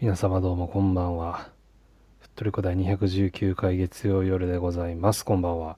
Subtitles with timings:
[0.00, 1.50] 皆様どうもこんばんは。
[2.20, 5.26] ふっとりこ第219回月曜夜でございます。
[5.26, 5.76] こんばんは。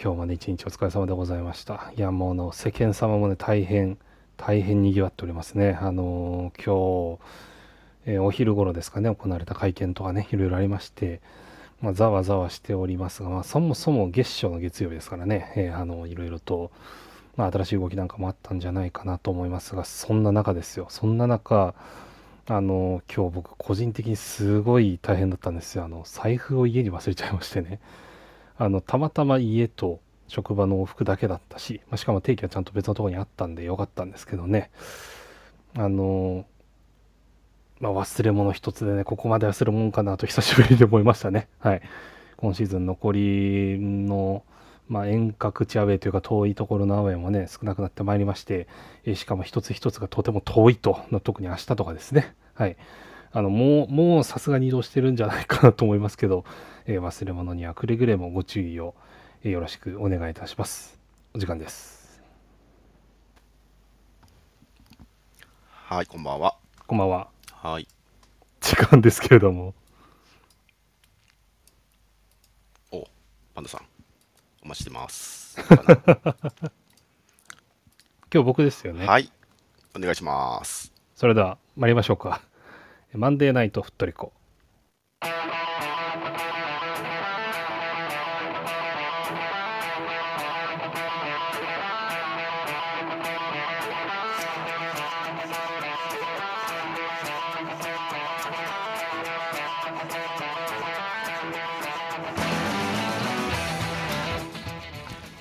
[0.00, 1.92] 今日まで一日お疲れ様でございました。
[1.96, 3.98] いや、もうの世間様もね、大変、
[4.36, 5.76] 大変賑わっておりますね。
[5.82, 11.20] あのー今日、えーお昼頃ですかね、行われた会見とかね、いろいろありまして、
[11.80, 16.70] まあ、ざわざわしておりますが、まあ、そもそも月初の月曜日ですからね、えーあのいろいろと、
[17.34, 21.74] まあ、新しい動きなんかもあったんじゃないかなと思いますが、そんな中ですよ、そんな中、
[22.52, 25.84] あの今日僕個人的にすごい大変だったんですよ。
[25.84, 27.78] あの財布を家に忘れちゃいましてね。
[28.58, 34.72] あのたまたま家と職場の往復だけだったし、まあしかも定期はちゃんと別のとこにあったんでよかったんですけどね。
[35.76, 36.44] あの
[37.78, 41.46] まあ、忘れ物一つでね、ここまで忘れるもんかなと久しぶりに思いましたね。
[41.60, 41.82] はい。
[42.36, 44.42] 今シーズン残りの、
[44.88, 48.66] まあ、遠隔地アウェイというか遠いところのアウェイもね、少なくなってまいりまして、
[49.04, 52.34] えしかも一つ一つがとても遠いと、特に明日とかですね。
[52.54, 52.76] はい。
[53.32, 56.44] あの、もう、もうさすがに移動してるんじゃないかなと思いますけど、
[56.86, 58.94] えー忘れ物にはくれぐれもご注意を、
[59.42, 60.98] えーよろしくお願いいたします。
[61.34, 62.20] お時間です。
[65.68, 66.56] はい、こんばんは。
[66.86, 67.28] こんばんは。
[67.52, 67.86] はい。
[68.60, 69.74] 時間ですけれども。
[72.92, 73.06] お、
[73.54, 73.86] パンダさん。
[74.62, 75.56] お待ちしてます。
[78.32, 79.06] 今日僕ですよね。
[79.06, 79.30] はい。
[79.96, 80.92] お願いします。
[81.14, 82.42] それでは参りましょうか。
[83.12, 84.32] マンデーナイトふっとりこ。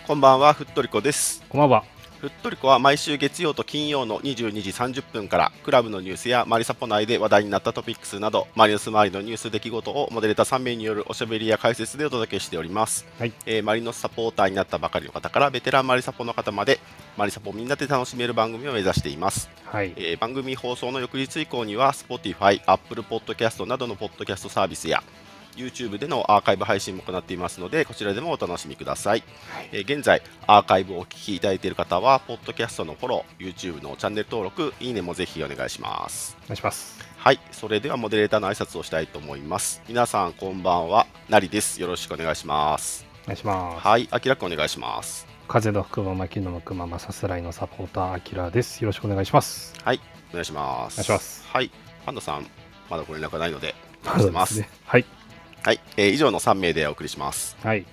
[0.08, 1.44] こんばんは、ふっとりこです。
[1.48, 1.99] こんばんは。
[2.20, 13.06] ふっとりこは毎週月曜と金曜の22時30分から、クラブのニュースやマリサポ内で話題になったトピックスなど、マリノス周りのニュース出来事をモデレーター3名によるおしゃべりや解説でお届けしております。
[13.18, 13.32] はい。
[13.46, 16.82] えーマリノスサポーターになったばかりの方から、ベテランマリサポの方まで、
[17.16, 19.50] マリサポみんなで楽しめる番組を目指しています。
[19.64, 19.94] はい。
[19.96, 25.02] えー番組放送の翌日以降には Spotify、Apple Podcast などのポッドキャストサービスや
[25.56, 29.24] YouTube でのアーカイブ配信も行っていますのでこちらでもお楽しみください、
[29.72, 36.38] えー現在アーカイブをお聞きいただいている方はポッドキャストのフォロー YouTube のチャンネル登録いいねもぜひお願いします。
[36.46, 37.00] お願いします。
[37.18, 37.40] はい。
[37.52, 39.82] それではモデレーターの挨拶をしたいと思います。
[39.88, 41.08] 皆さんこんばんは。
[41.28, 41.82] なりです。
[41.82, 43.06] よろしくお願いします。
[43.24, 43.88] お願いします。
[43.88, 44.08] はい。
[44.12, 45.28] あきらくんお願いします。
[45.48, 48.82] 風の吹くまま木の向くままさすらいのサポーターアキラです。
[48.82, 49.74] よろしくお願いします。
[49.84, 50.00] はい。
[50.30, 50.94] お願いします。
[50.94, 51.46] お願いします。
[51.48, 51.72] はい。
[52.06, 52.48] パンダさん
[52.90, 54.54] まだご連絡がないのでお願いしてます。
[54.54, 54.70] すね。
[54.86, 55.06] はい。
[55.64, 57.58] はい、えー以上の3名でお送りします。
[57.64, 57.86] はい。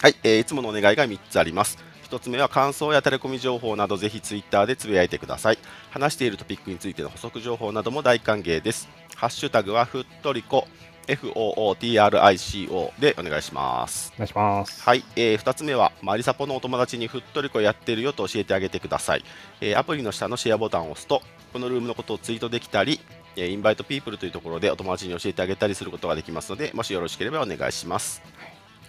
[0.00, 1.78] はい、えーいつものお願いが3つあります。
[2.08, 5.58] 1つ目は感想やタレコミ情報などぜひツイッターでつぶやいてください。
[5.90, 8.88] 話しているトピックについての補足情報なども大歓迎です。
[9.16, 10.66] ハッシュタグはふっとりこ
[11.06, 14.12] FOOTRICO でお願いします。
[14.16, 14.82] お願いします。
[14.82, 19.24] はい、え2つ目はマリサポのお友達にふっとりこやってるよと教えてあげてください、
[19.60, 21.22] えーアプリの下のシェアボタンを押すと
[21.52, 23.00] このルームのことをツイートできたり、
[23.36, 28.22] えーインバイトピープルというところでお友達に教えてあげたりすることができますのでもしよろしければお願いします。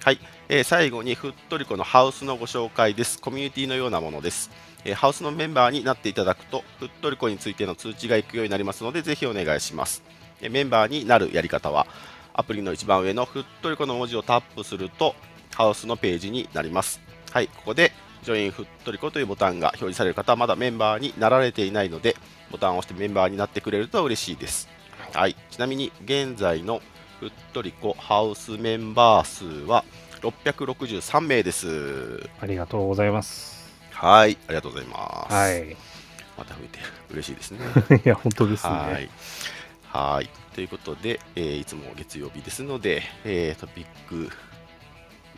[0.04, 0.20] はい、
[0.50, 3.20] えー最後にふっとりこのハウスのご紹介です。
[3.20, 4.50] コミュニティのようなものです。
[4.84, 10.04] えーハウスのメンバーになっていただくとふっとりこについての通知が行くようになりますのでぜひお願いします。
[10.42, 11.88] えーメンバーになるやり方は
[12.34, 15.16] アプリの一番上のふっとりこの文字をタップすると
[15.56, 17.00] ハウスのページになります。
[17.32, 17.92] はい、ここで
[18.24, 22.16] ジョインふっとりこというボタンが表示される方はまだメンバーになられていないので、
[22.52, 24.70] ボタンを押してメンバーになってくれると嬉しいです。
[25.14, 26.82] はい、ちなみに現在の
[27.20, 29.84] ふっとりこハウスメンバー数は
[30.22, 32.30] 663名です。
[32.40, 33.72] ありがとうございます。
[33.92, 35.34] はい、ありがとうございます。
[35.34, 35.76] はい。
[36.38, 36.84] また増えてる。
[37.12, 37.60] 嬉しいですね。
[38.04, 38.72] いや、本当ですね。
[38.72, 39.10] はい。
[39.88, 40.30] はい。
[40.56, 44.32] ということで、えーいつも月曜日ですので、えートピック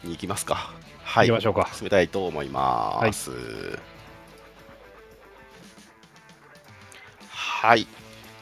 [0.03, 0.71] に行きますか。
[1.03, 1.27] はい。
[1.27, 3.31] 行きましょうか進めたいと思います。
[3.31, 3.92] はい。
[7.63, 7.87] はい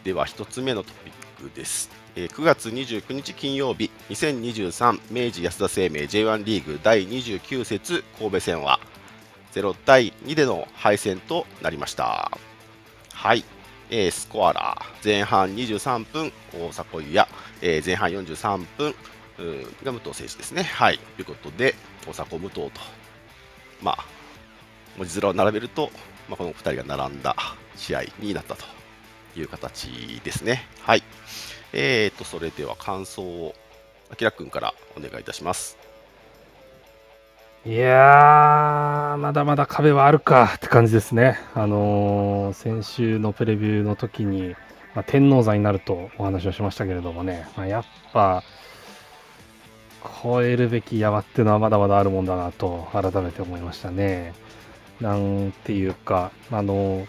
[0.04, 1.92] では、一つ目のトピックです。
[2.16, 8.80] え9月29日金曜日、2023明治安田生命 J1 リーグ第29節神戸戦は
[9.54, 12.32] 0対2での敗戦となりました。
[13.14, 13.46] はい、
[13.92, 17.30] えースコアラー前半23分大迫優也、
[17.62, 18.96] えー前半43分
[19.84, 20.64] が武藤選手ですね。
[20.64, 21.76] はい、ということで
[22.08, 22.72] 大迫武藤と
[23.84, 24.06] まあ
[24.98, 25.92] 文字面を並べると、
[26.28, 27.36] まあ、この2人が並んだ
[27.76, 28.81] 試合になったと
[29.36, 30.68] いう形ですね。
[30.82, 31.04] はい、
[31.74, 33.56] えーとそれでは感想を
[34.12, 35.78] あきらくんからお願いいたします。
[37.64, 41.40] いやー、まだまだ壁はあるかって感じですね。
[41.54, 44.56] あのー先週のプレビューの時に、
[44.96, 48.44] まあ、天王山になるとお話をしましたけれどもね、まあ、やっぱ、
[50.24, 54.34] 超えるべき山っていうのはまだまだあるもんだなと改めて思いましたね。
[55.00, 57.08] なんていうか、あの、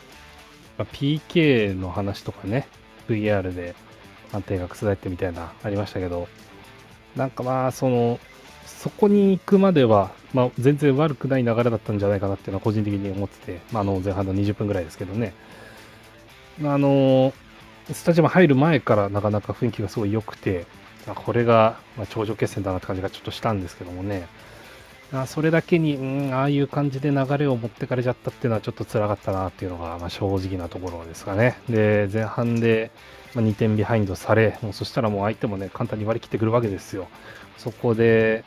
[0.82, 2.67] まあ、PK の話とかね、
[3.08, 3.76] VR で
[4.32, 6.26] 安定が覆ってみたいなありましたけど、
[7.14, 8.19] なんかまあ、その、
[8.67, 15.34] そこに行くまでは、まあ、全然悪くない流れだったんじゃないかなっていうのは個人的に思ってて、まあ、あの前半の20分ぐらいですけどね。
[16.64, 17.32] あの、
[17.93, 20.67] スタジアム入る前からなかなか雰囲気がすごい良くて、
[21.06, 24.26] これが、ま、頂上決戦だなって感じがちょっとしたんですけどもね。
[25.12, 31.58] あそれだけに、うん、ああいう感じで流れを持ってかれちゃったっていうのはちょっと辛かったなっていうのが、まあ、正直なところですかね。
[31.68, 32.90] で、前半で、
[33.34, 37.08] ま、2点ビハインドされ、もうそしたらもう相手もね、簡単に割り切ってくるわけですよ。
[37.58, 38.44] そこで、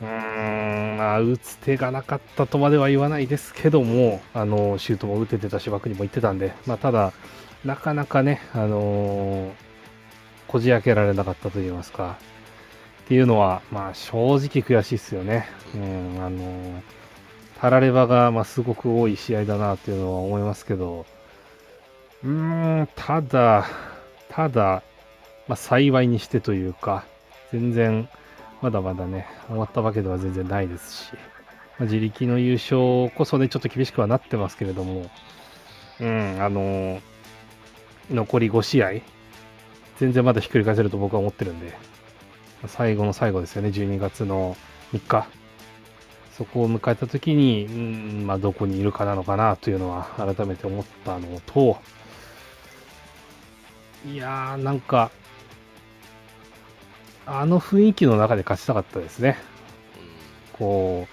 [0.00, 7.12] うーん、まあ、打つ手がなかったとまでは言わないですけども、あの、シュートも打ててたし、枠にも行ってたんで、まあ、ただ、
[7.64, 9.52] なかなかね、あのー、
[10.46, 12.16] こじ開けられなかったといいますか、
[13.08, 15.48] っていうのは、まあ、正直悔しいですよね。
[15.74, 16.82] うん、あのー、
[17.58, 21.06] たらればが、まあ、すごく多い試合だなっていうのは思いますけど、
[22.22, 23.64] うーん、ただ、
[24.28, 24.82] ただ、
[25.48, 27.06] まあ、幸いにしてというか、
[27.50, 28.10] 全然、
[28.60, 31.20] まだまだね、終わったわけでは全然ないですし、ま
[31.78, 35.10] あ、自力の優勝こそね、ちょっと厳しくはなってますけれども、
[35.98, 37.00] うん、あのー、
[38.10, 38.90] 残り5試合、
[39.96, 41.72] 全然まだひっくり返せると僕は思ってるんで、
[42.66, 44.56] 最後の最後ですよね、12月の
[44.92, 45.28] 3日。
[46.36, 47.72] そこを迎えた時に、う
[48.22, 51.78] ん、まあ、どこにいるかなのかなというのは改めて思ったのと、
[54.06, 55.10] いやー、なんか、
[57.26, 59.36] あの雰囲気の中で勝ちたかったですね。
[60.52, 61.08] こ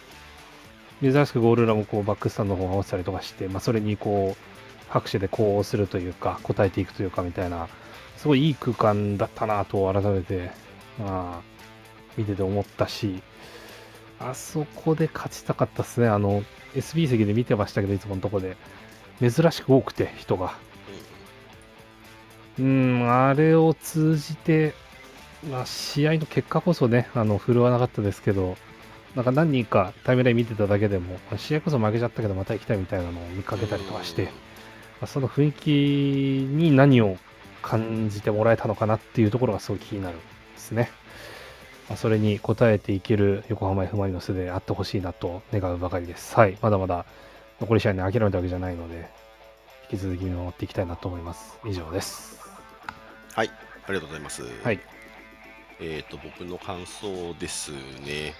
[1.01, 7.67] う、珍しくゴールラもこうバックスタンドの方を合わせたりとかして、まあ、それにこう、拍手で呼応するというか、応えていくというかみたいな、
[8.17, 10.51] すごいいい空間だったなと改めて、
[11.01, 11.41] あ、
[12.17, 13.21] 見てて思ったし、
[14.19, 16.07] あそこで勝ちたかったですね。
[16.07, 16.43] あの、
[16.75, 18.57] SB 席で見てましたけど、いつものとこで。
[19.21, 20.55] 珍しく多くて、人が。
[22.59, 24.73] うん、あれを通じて、
[25.49, 28.57] まあ、試合の結果こそね、あの、振るわなかったですけど、
[29.15, 34.31] なんか何人かタイムライン見てただけでも、試合こそ負けちゃったけど、また行きたいみたいなのを見かけたりとかして、ま
[35.01, 35.69] あ、その雰囲気
[36.49, 37.17] に何を
[37.61, 40.19] 感じてもらえたのかなっていうところがすごい気になるん
[40.65, 40.89] ですね。
[41.87, 46.35] まあ、それに応えていける横浜 F・ マリノスであってほしいなと願うばかりです。
[46.35, 47.05] はい、まだまだ
[47.61, 49.07] 残り試合に諦めたわけじゃないので、
[49.91, 51.59] 引き続き見守っていきたいなと思います。
[51.65, 52.39] 以上です。
[53.33, 54.43] はい、ありがとうございます。
[54.63, 54.79] はい。
[55.79, 58.33] えっ、ー、と、僕の感想ですね。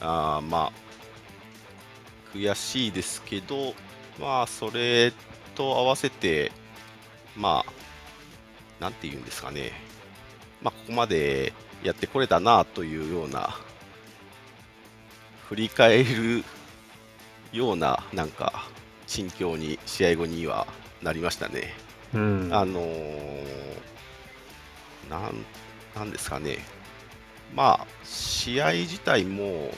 [0.00, 3.74] あまあ、悔しいですけど、
[4.20, 5.12] まあ、それ
[5.54, 6.50] と合わせて、
[7.36, 7.72] まあ、
[8.82, 9.83] なんて言うんですかね。
[10.64, 11.52] まあ、ここまで
[11.82, 13.54] やってこれたなというような、
[15.48, 16.42] 振り返る
[17.52, 18.66] ような、なんか、
[19.06, 20.66] 心境に試合後には
[21.02, 21.74] なりましたね。
[22.14, 23.44] うん、あのー、
[25.94, 26.58] なんですかね、
[27.54, 29.70] まあ、試合自体も、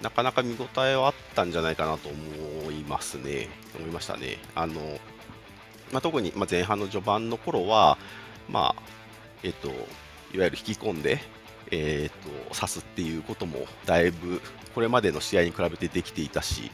[0.00, 3.48] なかなか見応えはあったんじゃないかなと思いますね、
[3.78, 4.38] 思いましたね。
[4.54, 4.80] あの
[5.92, 7.98] まあ、特に、ま前半の序盤の頃は、
[8.48, 8.82] まあ、
[9.42, 11.20] えっと、いわゆる引き込んで、
[11.70, 14.40] えーと、刺すっていうこともだいぶ
[14.74, 16.70] これまでの試合に比べてできていたし、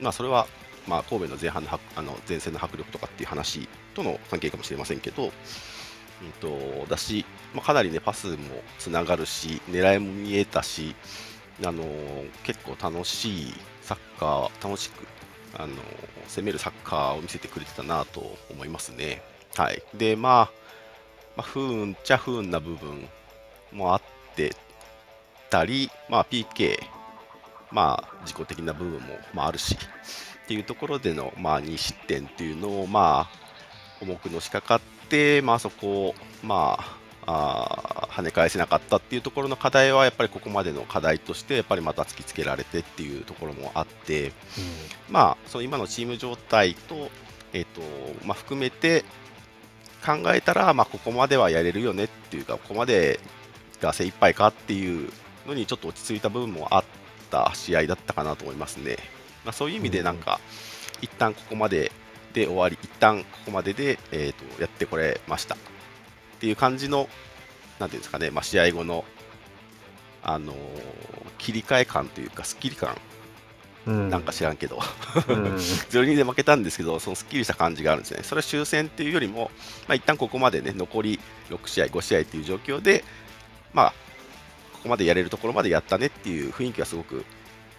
[0.00, 0.46] まあ、それは、
[0.86, 5.30] まあ、神戸の前半のあの前線の迫力とかっていう話との関係かもしれませんけど、うん
[6.40, 7.24] と、だし、
[7.54, 8.36] まあ、かなりね、パスも
[8.78, 10.94] つながるし、狙いも見えたし、
[11.64, 11.84] あの、
[12.42, 15.06] 結構楽しいサッカー、楽しく、
[15.58, 15.74] あの、
[16.28, 19.22] 攻めるサッカーを見せてくれてたなと思いますね。
[19.56, 19.82] はい。
[19.94, 20.65] で、まあ、
[21.36, 23.08] まあ、不運っちゃ不運な部分
[23.72, 24.02] もあっ
[24.34, 24.54] て
[25.50, 26.78] たり、まあ、PK、
[27.70, 34.80] まあ、自己的な部分も、まあ、あるし、っていうところでの、まあ、2失点っていうのを、まあ、重くのしかかっ、
[35.42, 36.96] まあ、そこを、まあ、
[37.28, 44.32] あ跳ね返せなかったっていうところの課題はやっぱりここまでの課題としてやっぱりまた突きつけられてっていうところもあって、うん、
[45.10, 47.10] まあその今のチーム状態と,、
[47.52, 47.80] えーと
[48.24, 49.04] まあ、含めて
[50.06, 53.18] 考えたら、まあ、ここまではやれるよねっていうかここまで
[53.80, 55.10] が精一杯かっていう
[55.46, 56.84] のにちょっと落ち着いた部分もあっ
[57.30, 58.96] た試合だったかなと思いますね。
[59.44, 60.40] まあ、そういう意味でなんか、
[60.98, 61.90] うん、一旦ここまで
[62.32, 65.58] で終わり、一旦ここまでで、えーと、やってこれましたっ
[66.38, 67.08] ていう感じの、
[67.78, 69.04] なんていうんですかね、まあ、試合後の、
[70.22, 70.56] あのー、
[71.38, 72.96] 切り替え感というか、すっきり感
[73.86, 74.80] うんなんか知らんけど、
[75.28, 75.54] うん
[75.90, 78.20] 0-2で負けたんですけど、そのすっきりした感じがあるんですね。
[78.22, 79.50] それは終戦っていうよりも、
[79.86, 83.04] まあ一旦ここまでね、残り6試合、5試合っていう状況で、
[83.72, 83.94] まあ、
[84.72, 87.24] ここまでやれるところまでやったねっていう雰囲気はすごく、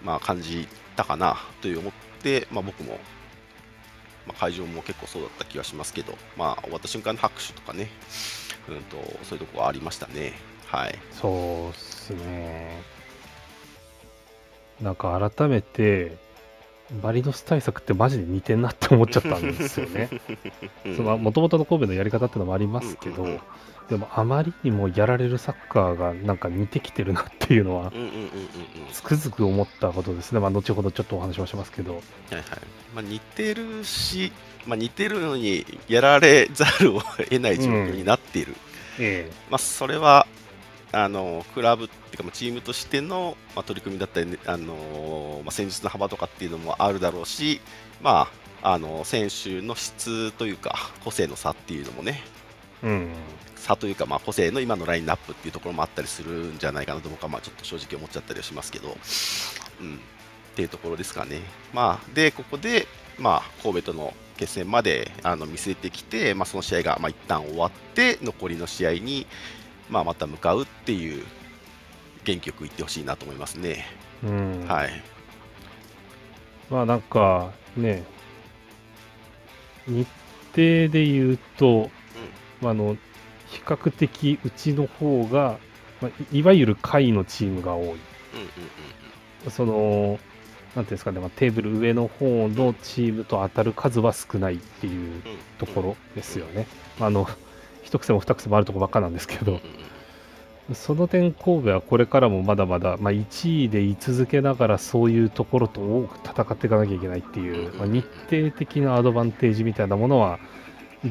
[0.04, 3.00] まあ、感じたかなという思って、まあ、僕も、
[4.28, 7.90] まあ、会場も結構そうだった気がしますけど、まあ、終わった瞬間の拍手とかね、
[8.70, 10.34] うんと、そういうとこはありましたね。
[10.68, 11.00] はい。
[11.12, 12.97] そうっすね。
[14.82, 16.18] なんか改めて、
[17.02, 20.10] バリドス対策ってマジで似てんなって思っちゃったんですよね。
[20.86, 23.42] う んその元々の神戸のやり方っていうのもありますけど、うんうんうん
[23.90, 28.28] でもあまりにもやられるサッカーがなんか似てきてるなっていうのはうんうんうんうんうん
[28.92, 30.40] つくづく思ったことですね。
[30.40, 31.94] まあ後ほどちょっとお話もしますけど。
[31.94, 32.00] は
[32.32, 32.44] いはい
[32.94, 34.32] まあ、似てるし、
[34.66, 38.56] まあ、似てるのにやられざるを得ない状況になっている、
[39.00, 40.26] えまあ、それは
[41.04, 47.62] あのクラブっていうかまあチームとしての、まあ、取り組みだったり、ねあのまあ、戦術の幅とかっていうのもあるだろうし、
[48.02, 48.28] ま
[48.64, 52.24] あ、あの選手の質というか個性の差っていうのもね
[52.84, 53.10] えうん。
[53.56, 58.96] 差というか、まあ、個性の今のラインナップっていうところもあったりするんじゃないかなと僕はまあちょっと正直思っちゃったりはしますけど、
[59.82, 60.00] うん、っ
[60.56, 61.42] ていうところですかね。
[61.74, 62.88] まあ、で、ここで、
[63.20, 69.28] まあ、神戸との決戦まであの見据えてきて、まあ、その試合がまあ一旦終わって、残りの試合に、
[69.90, 71.24] まあ、また向かうっていう、
[72.24, 73.86] 元気よくいってほしいなと思いますね。
[74.24, 74.66] うん。
[74.68, 74.90] はい。
[76.70, 78.04] まあなんかね、
[79.88, 80.06] 日
[80.52, 81.90] 程で言うと、
[82.62, 82.98] まああの
[83.48, 85.58] 比較的うちの方が、
[86.02, 87.86] まあ、いいわゆる下位のチームが多い。
[87.86, 88.02] うんうんうん
[89.50, 90.20] その、
[90.76, 95.22] なんていうんですかね、まあ、テーブル上の方のチームと当たる数は少ないっていううんうん
[95.58, 96.68] ところですよね。
[97.00, 97.28] あの、
[97.88, 99.62] 一癖も二癖もあるところばっかなんですけど、
[100.74, 110.40] その点神戸はこれからもまだまだ、まあ、1位で居続けながらそういうところと多く戦っていかなきゃいけないっていう、まあ、日程的なアドバンテージみたいなものは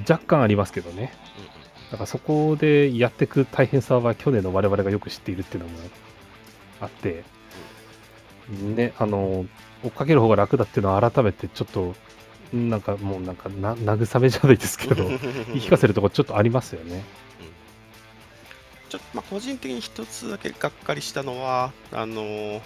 [0.08, 1.14] 若干ありますけどね。
[1.90, 5.78] だからそこでやっていく大変さは去年の我々がよく知っているっていうのも
[6.80, 7.24] あって、
[8.50, 9.46] ね、あの、
[9.82, 11.94] 追っかける方が楽だっていうのは改めてちょっと、
[12.52, 15.18] なんかもうなんかな慰めじゃないですけど、言 い
[15.60, 17.04] 聞かせるところちょっとありますよね。
[18.88, 22.60] ちょっとまあ個人的に一つだけがっかりしたのは、あのー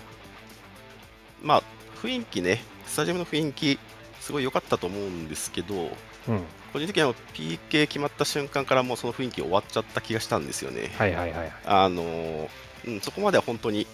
[1.43, 1.63] まあ、
[2.03, 3.79] 雰囲気ね、スタジアムの雰囲気、
[4.21, 5.97] すごい良かったと思うんですけど、
[6.29, 6.43] うん。
[6.73, 10.93] 個人的には PK 決まった瞬間からもうその雰囲気終わっちゃった気がしたんですよね。
[10.97, 11.53] はいはいはい。
[11.65, 12.49] あのー
[12.87, 13.87] うん、そこまでは本当に、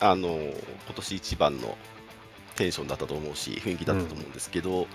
[0.00, 0.50] あのー
[0.86, 1.76] 今年一番の
[2.56, 4.86] テンションだったと思うし、雰囲気だったと思うんですけど、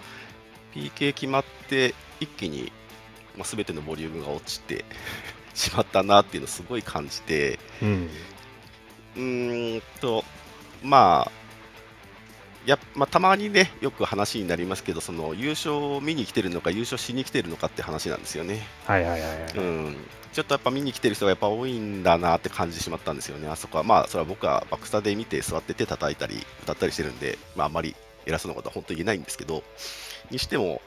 [0.73, 2.71] PK 決まって一気に、
[3.37, 4.85] まあ、全てのボリュームが落ちて
[5.53, 8.09] しまったなっていうのをすごい感じて、うん。
[9.15, 10.23] うーんと、
[10.83, 11.38] まあ、
[12.65, 18.67] やっまあ、たまにね、よく話になりますけど、その優勝を見に来てるのか、優勝しに来てるのかって話なんですよね。
[18.85, 19.57] はいはいはいはい。
[19.57, 19.97] うん、
[20.33, 23.83] ちょっとやっぱ見に来てる人がやっぱ多いんだなって感じてしまったんですよね、あそこは。
[23.83, 29.63] まあ、それは僕はバックスタで見て座って手叩いたり歌ったりしてるんで、まあ、あんまり偉そうなことは本当に言えないんですけど、
[30.29, 30.81] にしても、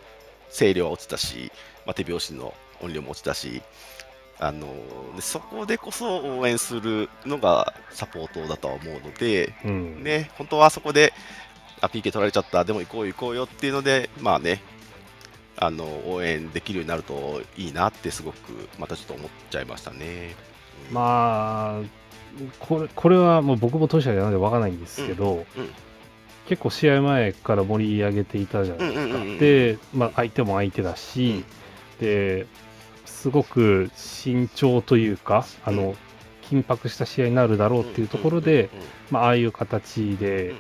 [0.57, 1.51] 声量は落ちたし、
[1.87, 3.63] まあ、手拍子の音量も落ちたし、
[4.39, 4.67] あの
[5.15, 10.03] でそこでこそ応援するのがサポートだとは思うので、うん。
[10.03, 11.13] ね、本当はあそこで、
[11.83, 14.63] あ、PK 取られちゃった、でも行こう行こうよっていうので、まあね、
[15.57, 20.35] あの応援できるようになるといいなってすごくまたちょっと思っちゃいましたね。
[20.89, 20.95] うん。
[20.95, 21.83] まあ、
[22.59, 25.71] これこれはもう僕も当事者なのでわからないんですけど、うんうん。
[26.49, 29.25] 結構試合前から盛り上げていたじゃないですか。
[29.41, 31.45] で、まあ、相手も相手だし、
[32.01, 32.47] で
[33.05, 35.97] すごく慎重というか、あの、うん
[36.53, 38.69] 緊迫した試合になるだろうっていうところで、
[39.11, 40.59] まあ、ああいう形でうん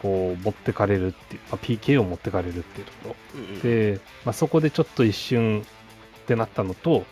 [0.00, 3.54] こう持ってかれるっていう、まあ、PK を持ってかれるっていうとこうんうんうん。
[3.56, 7.04] ろで、まあ、そこでちょっと一瞬ってなったのと、うん。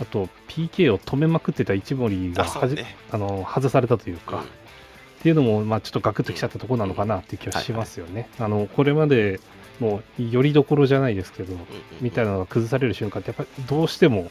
[0.00, 4.42] あと PK を止めまくってた一森がはじねあの外されたというか、うん。
[4.42, 4.46] っ
[5.22, 8.28] ていうのも、まあ、ちょっとガクッときちゃったところなのかなっていう気はしますよね。
[8.38, 9.40] あのこれまで
[9.80, 11.66] もうよりどころじゃないですけど、うんうん。
[12.00, 14.30] みたいなのが崩される瞬間ってやっぱりどうしても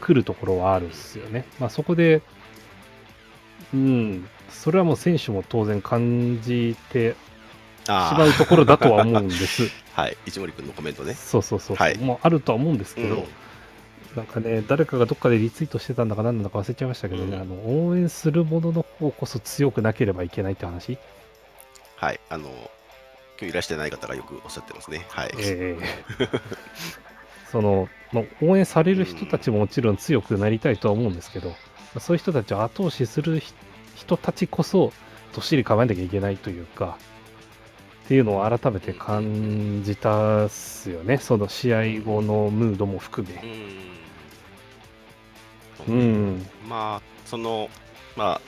[0.00, 1.44] 来るところはあるんですよね。
[1.58, 2.22] まあ、そこで、
[3.72, 7.16] うん、それはもう選手も当然感じてし
[7.88, 9.70] あまうところだとは思うんです。
[9.96, 11.14] あ はい、一森君のコメントね。
[11.14, 11.98] そうそうそうはい。
[11.98, 13.24] もうあるとは思うんですけど、うん。
[14.16, 17.42] なんかね、誰かがどっかでリツイートしてたんだか何なのか忘れちゃいましたけどね、うん。
[17.42, 17.54] あの
[17.88, 20.98] 応援する者の方こそ強くなければいけないって話、
[21.96, 25.06] はい、あの今日いらしてない方がよくおっしゃってますね。
[25.08, 25.30] はい。
[25.38, 26.28] ええ。
[27.50, 31.54] その、まあ、応援される人たちももちろん強くなりたいとは思うんですけど、ま
[31.96, 33.52] あそういう人たちを後押しするひ
[34.00, 34.92] 人たちこそ
[35.34, 36.96] どっしり構えなきゃいけないというか、
[38.04, 43.44] っていうのを改めて感じたっすよね、その試合後のムードも含め。
[45.88, 47.70] うん、まあ、その、
[48.16, 48.40] まあ、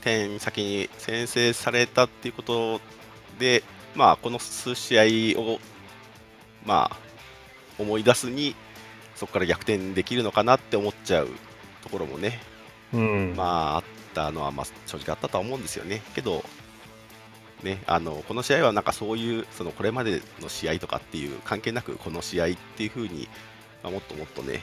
[0.00, 2.80] 点先に先制されたっていうこと
[3.38, 3.62] で、
[3.94, 5.60] まあ、この数試合を、
[6.64, 6.96] まあ、
[7.78, 8.54] 思い出すに、
[9.14, 11.28] そこから逆転できるのかなって思っちゃう
[11.82, 12.40] ところもね、
[12.92, 13.84] うん、まあ、あっ
[14.18, 16.02] たのは、まあ、正直あったとは思うんですよね。
[16.14, 16.44] けど、
[17.62, 23.28] ね、あのこの試合はなんかそういうそのこれまでの試合とかっていう関係なくこの試合っていう風に、
[23.82, 24.60] まあ、もっともっとね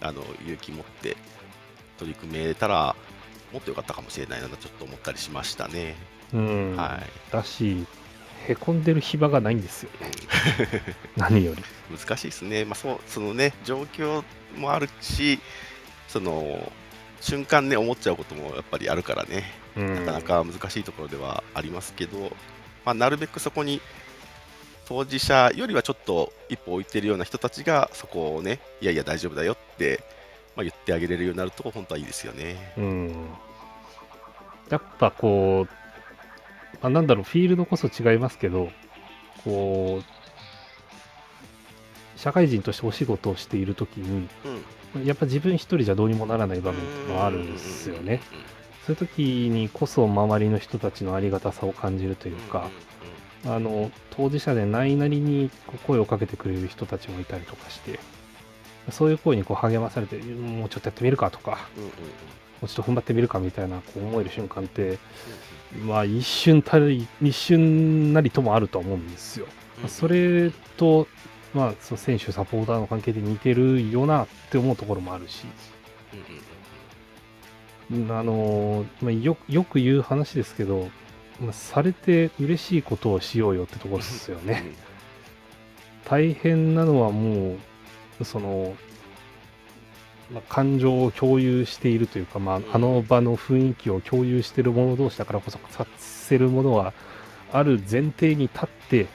[0.00, 1.16] あの勇気持って
[1.98, 2.94] 取り組めたら
[3.52, 5.94] もっと良かったかもしれないなとちょっと思ったりしましたね。
[6.34, 7.86] うん、はい、だし
[8.48, 9.90] へこんでる暇がないんですよ。
[10.00, 10.10] ね
[11.16, 11.62] 何より。
[11.96, 14.22] 難しいですね、まあ、そうそのね状況
[14.56, 15.38] もあるし
[16.08, 16.72] その
[17.26, 19.44] 瞬間ね思っちゃうこともやっぱりあるからね、
[19.76, 22.30] うん、なかなか難しいところではありますけど、
[22.84, 23.80] まあ、なるべくそこに
[24.86, 30.04] 当事者よりはちょっと一歩置いてるような人たちがそこをねいやいや大丈夫だよって、
[30.54, 32.72] まあ、言ってあげれるようになると本当はいいですよね。
[32.78, 33.26] うん、
[34.68, 38.70] やっぱこう、まあ、なんだろうフィールドこそ違いますけど
[39.42, 40.04] こう
[42.20, 44.64] 社会人としてお仕事をしているときに、うん
[45.04, 48.20] やっぱ自分一人じゃどうにもならない場面ってもあるんですよね。
[48.86, 52.70] そういう時にこそ周りの人たちのありがたさを感じるというか、
[53.44, 55.50] あの当事者でないなりに
[55.86, 57.98] 声をかけてくれる人たちもいたりとかして、
[58.90, 61.68] そういう声にこう励まされて、もうちょっとやってみるかとか、
[62.60, 64.98] もうちょっと踏ん張ってみるかみたいなこう思える瞬間って、
[65.84, 69.46] まあ一瞬たり、一瞬なりともあると思うんですよ。
[69.88, 71.08] それと
[71.56, 75.46] まあ、その選手、サポーターの関係で似てるよなって思うところもあるし、
[78.10, 80.90] あのまあ、よよく言う話ですけど、
[81.40, 84.64] まあ、されて嬉しいことをしようよってところですよね。
[86.04, 87.56] 大変なのはも
[88.20, 88.76] う、その、
[90.30, 96.92] まあ、感情を共有しているというか、まあ、あの場の雰囲気を共有している者同士だからこそさせるものは
[97.50, 99.06] ある前提に立って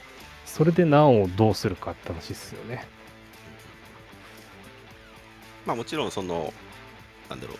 [0.52, 2.86] それでなおどうするかって話ですよね。
[5.64, 6.52] まあもちろんその
[7.30, 7.56] なんだろう。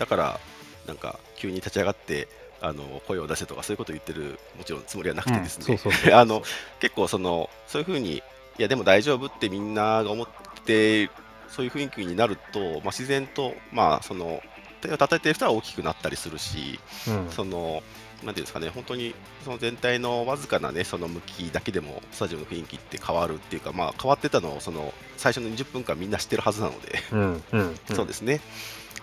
[0.00, 0.40] だから
[0.88, 2.26] なんか急に立ち上がって
[2.60, 5.78] あの声を出せとかそういうことを言ってるもちろんつもりはなくてですね、
[6.12, 6.42] あの
[6.80, 8.22] 結構そのそういうふうにい
[8.58, 10.28] やでも大丈夫ってみんなが思っ
[10.64, 11.08] て
[11.48, 14.42] そういう雰囲気になると、まあ、自然とまあその
[14.80, 17.84] 手を叩いてる人は大きくなったりするし、うん、その
[18.24, 28.40] なんていうんですかね、本当にその全体のわずかなね、その向きだけでも、スタジオの雰囲気って変わるっていうか、まあ、変わってたのを、その最初の20分間みんな知ってるはずなので、うんうん、そうですね。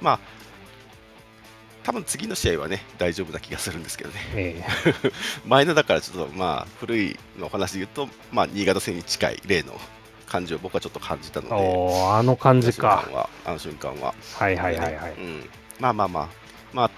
[0.01, 0.19] まあ
[1.83, 4.63] 多分次の試合はね大丈夫な気がするんですけどね、え
[5.45, 9.79] 前のだからちょっとまあ古いの話で言うと、まあ、新潟戦に近い例の
[10.25, 11.55] 感じを僕はちょっと感じたので
[12.11, 13.29] あの感じか。
[13.45, 14.49] あの瞬間はは。
[14.49, 15.49] いはいはいはい、うん、
[15.79, 16.29] まあまあまあ。
[16.73, 16.91] まあ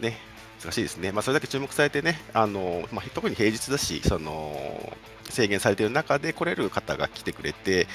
[0.00, 0.27] ね
[0.62, 4.96] 難しいですね、まあ、それだけ注目されてね、あのまあ、特に平日だし、その
[5.28, 7.86] 制限されている中で来れる方が来てくれて、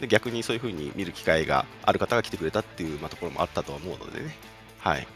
[0.00, 4.36] で逆にそういうふうに見る機会がある方が来てくれたっていう、まあ、ところもあったと思うのでね。
[4.78, 5.06] はい。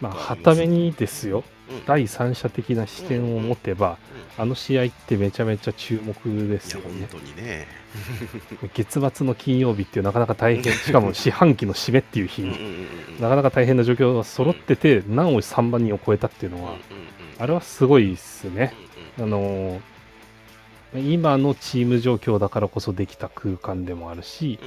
[0.00, 3.98] まあ、はためにですよ、うん、第三者的な視点を持てば、
[4.36, 6.14] あの試合ってめちゃめちゃ注目
[6.48, 7.06] ですよね。
[7.10, 7.81] 本当にね
[8.74, 12.42] 月末の金曜日っていうなかなか大変、しかも四半期の締めっていう日。
[12.42, 12.86] に、
[13.20, 16.76] なかなか大変な状況が揃ってて、なお3万人を超えたっていうのは、
[17.38, 18.74] あれはすごいですね。
[19.18, 19.80] あの
[20.94, 24.58] 今のチーム状況だからこそできた空間でもあるし、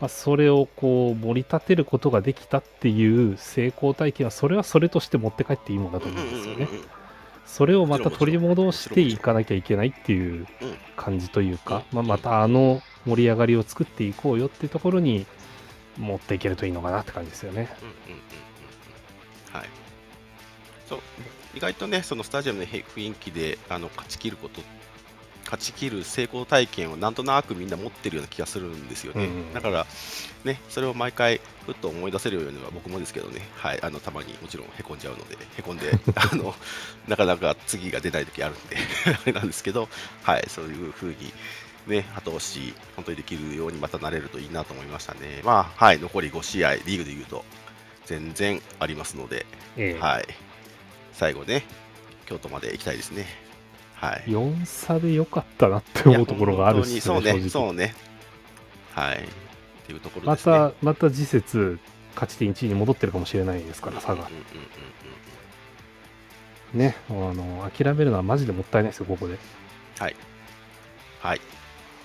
[0.00, 6.68] まあ、それをこう盛り立てることができたっていう成功体験はそれはそれとして持って帰っていいものだと思うんですよね。
[7.48, 10.46] それをまた取り戻していかなきゃいけないっていう
[10.96, 15.26] 感じというか、まあ、またあの盛り上がりを作っていこうよっていうところに
[15.96, 17.70] 持っていけるといいのかなって感じですよね。
[19.50, 19.68] はい、
[20.86, 21.00] そう。
[21.54, 24.60] 意外とねそのスタジアムの雰囲気であの勝ち切ること
[25.48, 29.86] 勝ち切る成功体験をなんとなくみんな持ってるような気がするんですよね、うんうん、だから、
[30.44, 36.54] ね、それを毎回ふっと思い出せるようには僕もですけどね、はい、あのたまにもちろんへこんじゃうのでへこんで あの
[37.08, 38.76] なかなか次が出ない時あるんで
[39.10, 39.88] あれなんですけど、
[40.22, 41.32] はい、そういう風に、
[41.86, 47.42] ね、後押し本当にできるようにまたなれるといいなと思いましたね、まあはい、残り5試合リーグでいうと
[48.04, 49.46] 全然ありますので、
[49.78, 50.26] ええ、はい、
[51.14, 51.64] 最後ね
[52.26, 53.47] 京都まで行きたいですね。
[54.00, 57.94] はい、4差で良かったなって思うところがあるし、ね、そうね、そうね。
[58.94, 59.16] はい。
[59.16, 59.20] っ
[59.86, 61.80] ていうところ、ね、また、また次節、
[62.14, 64.28] 勝ち点1位に戻ってるかもしれないですから、差が。
[66.72, 69.36] ね、あの、諦めるのはマジでもったいないですよ、ここで。
[69.98, 70.14] はい。
[71.20, 71.40] はい。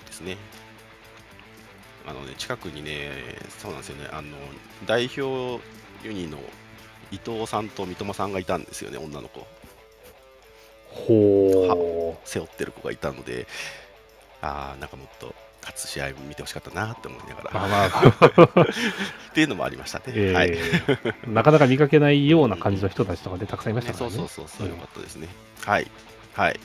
[0.06, 0.36] ですね。
[2.06, 3.12] あのね、近くにね、
[3.48, 4.36] そうなんですよね、あの、
[4.84, 5.62] 代表
[6.02, 6.38] ユニの
[7.12, 9.46] 伊藤さんと三笘さんがいたんですよね、女の子。
[10.94, 13.46] ほ背負ってる子がいたので、
[14.40, 18.60] ああ、なんかもっと勝つ試合見てほしかったなって思いながら、まあまあ、
[19.30, 20.04] っていうのもありましたね。
[20.08, 21.14] えーはい。
[21.28, 24.16] なかなか見かけないような感じの人たちとかでたくさんいましたね、からね。
[24.16, 25.28] そうそうそうそう、うんよかったですね。
[25.64, 25.90] はい。
[26.34, 26.60] はい。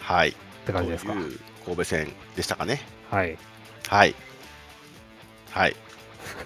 [0.00, 0.28] はい。
[0.30, 0.34] っ
[0.66, 1.18] て感じですかと。
[1.18, 2.80] いう神戸戦でしたかね。
[3.10, 3.36] はい。
[3.88, 4.14] はい。
[5.50, 5.76] はい。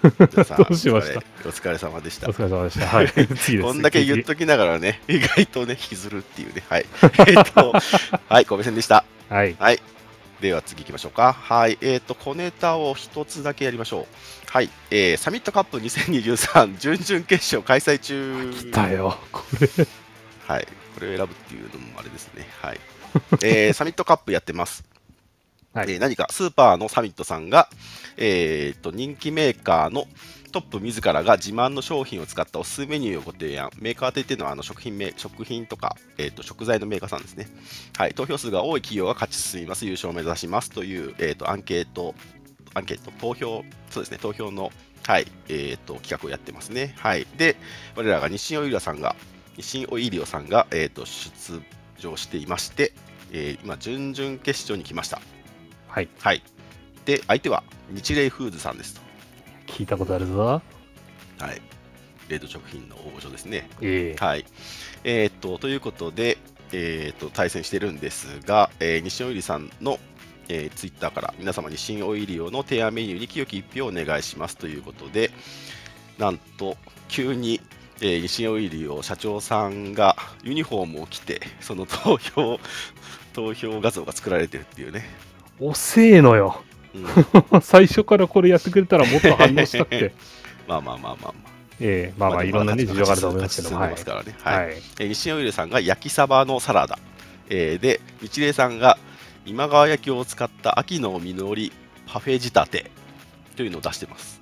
[0.57, 1.19] どうしました？
[1.47, 2.33] お疲れ様でしたお。
[2.33, 2.87] 疲れ様でした。
[2.87, 3.07] はい。
[3.13, 3.61] 次です。
[3.61, 6.63] こんだけ言っ次ときながらね、意外とね、引きずるっていうね。
[6.69, 6.85] はい。
[7.27, 7.73] えっと、
[8.29, 9.05] はい、神戸戦でした。
[9.29, 9.55] はい。
[9.59, 9.81] はい。
[10.41, 11.33] では次行きましょうか。
[11.33, 11.77] はい。
[11.81, 14.05] えっ、と、小ネタを一つだけやりましょう。
[14.51, 14.69] はい。
[14.91, 18.53] えー、サミットカップ2023準々決勝開催中。
[18.53, 19.17] 来たよ。
[19.31, 19.87] これ。
[20.47, 20.67] はい。
[20.93, 22.47] これを選ぶっていうのもあれですね。
[22.61, 22.79] はい。
[23.41, 24.83] えー、サミットカップやってます。
[25.75, 27.67] はいえー何かスーパーのサミットさんが、
[28.15, 30.05] えー、と人気メーカーの
[30.53, 33.69] トップ自らが自慢の商品を使ったおすすめメニューをご提案。
[33.77, 37.47] メーカーといってのはあの食品メ食品とか、えー、と食材のメーカーさんですね。
[37.97, 38.13] はい。
[38.13, 39.85] 投票数が多い企業が勝ち進みます。
[39.85, 42.15] 優勝を目指しますという、えー、とアンケート、
[42.73, 44.71] アンケート、投票、そうですね、投票の、
[45.05, 46.95] はいえー、と企画をやってますね。
[46.99, 47.27] はい。
[47.35, 47.57] で、
[47.97, 49.17] 我らが日清オイリオさんが、
[49.57, 51.61] 日清オイリオさんが、えー、と出
[51.97, 52.93] 場していまして、
[53.33, 55.19] えー今、準々決勝に来ました。
[55.95, 56.09] はい。
[56.19, 56.43] はい。
[57.05, 59.01] で、相手は日霊フーズさんですと。
[59.67, 60.43] 聞いたことあるぞ。
[60.43, 60.61] は
[61.53, 61.61] い。
[62.27, 63.69] 冷凍食品の大御所ですね。
[63.81, 64.45] ええはい。
[65.05, 66.37] えーっと、ということで、
[66.73, 69.97] えーっと、対戦してるんですが、えー日清オイリさんの、
[70.49, 75.31] えツイッターから皆様日清オイリオの提案メニューに清き一票をお願いしますということで、
[76.17, 76.75] なんと、
[77.07, 77.61] 急に、
[78.01, 82.59] えー日清オイリオ社長さんがユニフォームを着て、その投票、
[83.31, 85.05] 投票画像が作られてるっていうね。
[85.59, 86.61] 遅えのよ。
[86.93, 90.13] うん、 最初からこれやってくれたらもっと反応したくて。
[90.67, 91.55] まあまあまあまあまあ。
[91.79, 93.75] ええまあまあ、いろんなね、事情があると思いますけどね。
[93.77, 94.75] はいはい。
[94.99, 96.97] えー日清オイルさんが焼きサバのサラダ、
[97.49, 98.97] えーで日霊さんが
[99.45, 101.73] 今川焼きを使った秋の実り
[102.07, 102.91] パフェ仕立て
[103.55, 104.41] というのを出してます。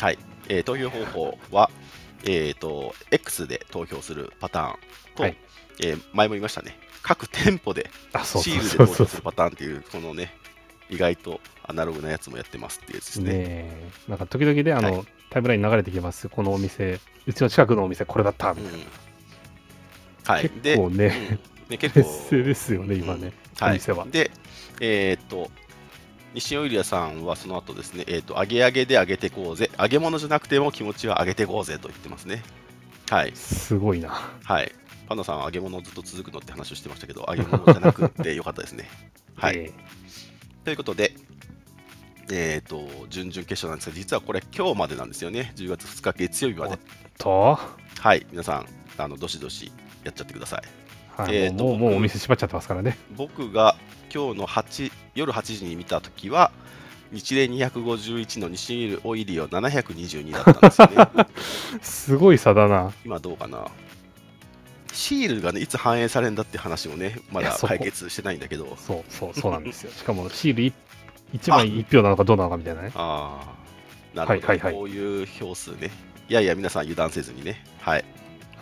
[0.00, 1.70] はい、えー投票方法は、
[2.24, 4.76] えー、と X で投票するパターン
[5.16, 5.36] と、はい
[5.80, 7.88] えー前も言いましたね、各店舗で
[8.22, 10.34] シールで投票するパターンっていう、このね、
[10.90, 13.32] 意外とアナログなやつもやってますっていうやつですね。
[13.32, 13.90] ねえ。
[14.08, 16.28] なんか時々ね、あの、はタイムラインに流れてきます。
[16.28, 18.78] このお店、うちの近くのお店、これだったみたいな。
[18.78, 18.84] うん
[20.26, 23.32] はい、結構ね、うんね結構劣勢ですよね、今ね。
[23.58, 24.30] はい、お店はで、
[24.80, 25.50] えーっと、
[26.34, 32.42] 西尾ゆりやさんはその後ですね、えーっと、揚げ揚げで揚げてこうぜ、揚げ物じゃなくても気持ちは揚げてこうぜと言ってますね。
[33.08, 34.10] はい、すごいな。
[34.44, 34.72] はい。
[35.08, 38.90] パンダさんは揚げ物ずっと続くのって話をしてましたけど、揚げ物じゃなくてよかったですね。
[39.36, 39.56] はい。
[39.56, 39.72] え
[40.64, 41.14] ということで、
[42.30, 45.54] えーっと、準々決勝なんですが、実はこれ今日までなんですよね。
[45.56, 46.74] 10月2日月曜日まで。
[46.74, 46.78] え
[47.16, 47.58] と、
[48.00, 48.66] はい、皆さん、
[48.98, 49.72] あのどしどし
[50.04, 50.62] やっちゃってください。
[51.22, 52.98] はいえーともうもう僕お店閉まっちゃってますからね。
[53.16, 53.76] 僕が
[54.14, 56.52] 今日の8夜8時に見たときは、
[57.12, 61.26] 日例251の西オイリオ722だったんですよね。
[61.80, 62.92] すごい差だな。
[63.06, 63.68] 今どうかな。
[64.92, 69.92] シールがね、いつ反映されるんだって話もね、まだ解決してないんだけど、そうそうそうなんですよ。
[69.92, 70.72] しかもシール
[71.38, 72.92] 1, 枚1票なのかどうなのかみたいなね。
[72.94, 73.54] あ
[74.14, 75.90] あ、なるほど、はいはいはいこういう票数ね。
[76.28, 78.04] いやいや、皆さん油断せずにね、はい。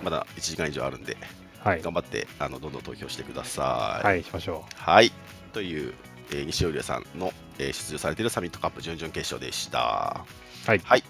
[0.02, 1.16] まだ1時間以上あるんで、
[1.60, 1.82] はい。
[1.82, 4.06] 頑張ってあのどんどん投票してください。
[4.06, 5.12] はい、しましょはい。
[5.52, 5.94] という、
[6.30, 10.24] えー西尾里さんの、えー出場されているサミットカップ準々決勝でした。
[10.66, 10.70] う。
[10.70, 10.80] はい。
[10.84, 11.02] はい。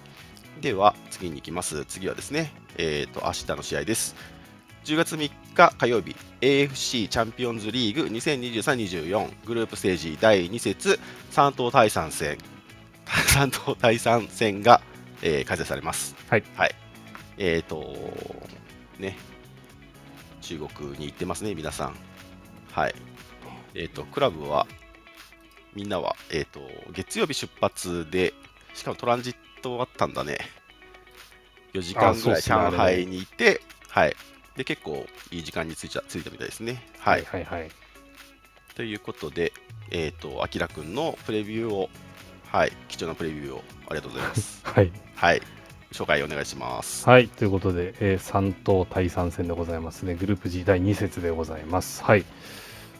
[0.61, 1.85] では、次に行きます。
[1.85, 4.16] 次はですね、えっ、と、明日の試合です。
[4.87, 11.01] 10月3日火曜日、AFC チャンピオンズリーグ2023-24グループステージ第2節
[11.33, 12.38] 3等第3戦、
[13.05, 14.81] 3等第3戦が、
[15.22, 16.14] えー開催されます。
[16.55, 16.75] はい。
[17.37, 17.96] えっ、と、
[19.01, 19.18] ね、
[20.40, 21.96] 中国に行ってますね、皆さん。
[22.70, 22.94] はい。
[23.75, 24.68] えっ、と、クラブは、
[25.75, 26.61] みんなは、えっ、と、
[26.92, 28.35] 月曜日出発で、
[28.72, 30.38] しかもトランジットあったんだね。
[31.72, 34.14] 4時間ぐらい上海にいて、はい。
[34.57, 36.83] で、結構いい時間に着いちゃ着いたみたいですね。
[36.99, 37.25] はい。
[37.25, 37.71] はいはい。
[38.75, 39.53] ということで、
[39.90, 41.88] えっ、と、あきらくんのプレビューを、
[42.51, 44.61] はい、貴重なプレビューをありがとうございます。
[44.66, 44.92] はい。
[45.14, 45.42] はい。
[45.92, 47.09] 紹介お願いします。
[47.09, 47.29] はい。
[47.29, 50.14] ということで、えー、3等対3戦でございますね。
[50.14, 52.03] グループ G 第2節でございます。
[52.03, 52.25] はい。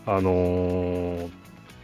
[0.07, 1.31] あのー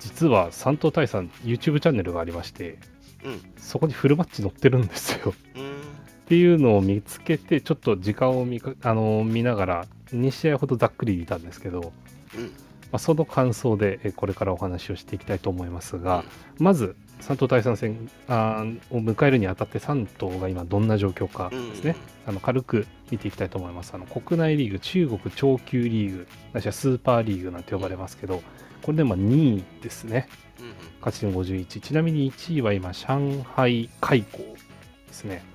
[0.03, 2.79] 実は3等対3 YouTube チャンネルがありまして、
[3.25, 3.41] うん。
[3.57, 5.33] そこにフルマッチ載ってるんですよ。
[5.55, 5.92] うーん。
[6.33, 11.93] っっていうのを見つけて、ちょっと時間を見かあの見ながら、2試合ほどざっくり見たんですけど、
[12.35, 12.45] うん。
[12.45, 12.51] ま
[12.93, 16.25] あ、その感想でえこれからお話をしていきたいと思いますが、
[16.59, 23.93] まず3頭第3戦あーを迎えるにあたって3頭が今どんな状況かですね、あの軽く見ていきたいと思います。
[23.93, 28.43] あの国内リーグ中国長級リーグないしはスーパーリーグなんて呼ばれますけど
[28.81, 30.29] これでまあ2位ですね。
[30.59, 30.73] うんうん。
[31.03, 35.43] 勝ち点51ちなみに1位は今上海開港ですね。
[35.45, 35.52] うんうん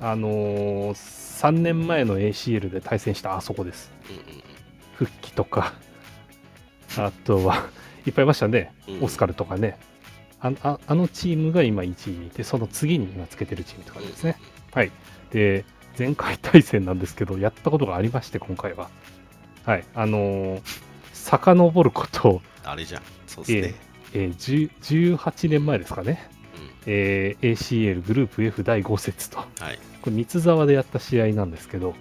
[0.00, 3.92] あのー3年前の ACL で対戦したあそこです。
[4.94, 5.74] 復帰とか。
[6.96, 7.66] あとは
[8.06, 8.72] いっぱいいましたね。
[8.88, 9.78] うんオスカルとかね。
[10.40, 14.38] あああのチームが今1位にいてその次に今つけてるチームとかですね。
[14.72, 14.90] はい。
[15.30, 15.64] で
[15.98, 18.88] 前回対戦なんですけどやったことがありまして今回は。
[19.64, 19.84] はい。
[19.94, 20.62] あのー
[21.12, 23.02] 遡ること、あれじゃん。
[23.26, 23.74] そうですね、
[24.14, 26.30] えー10 18年前ですかね、
[26.86, 29.38] えー ACL グループ F 第5節と。
[29.38, 29.78] うんはい。
[30.02, 31.94] これ三沢でやった試合なんですけど、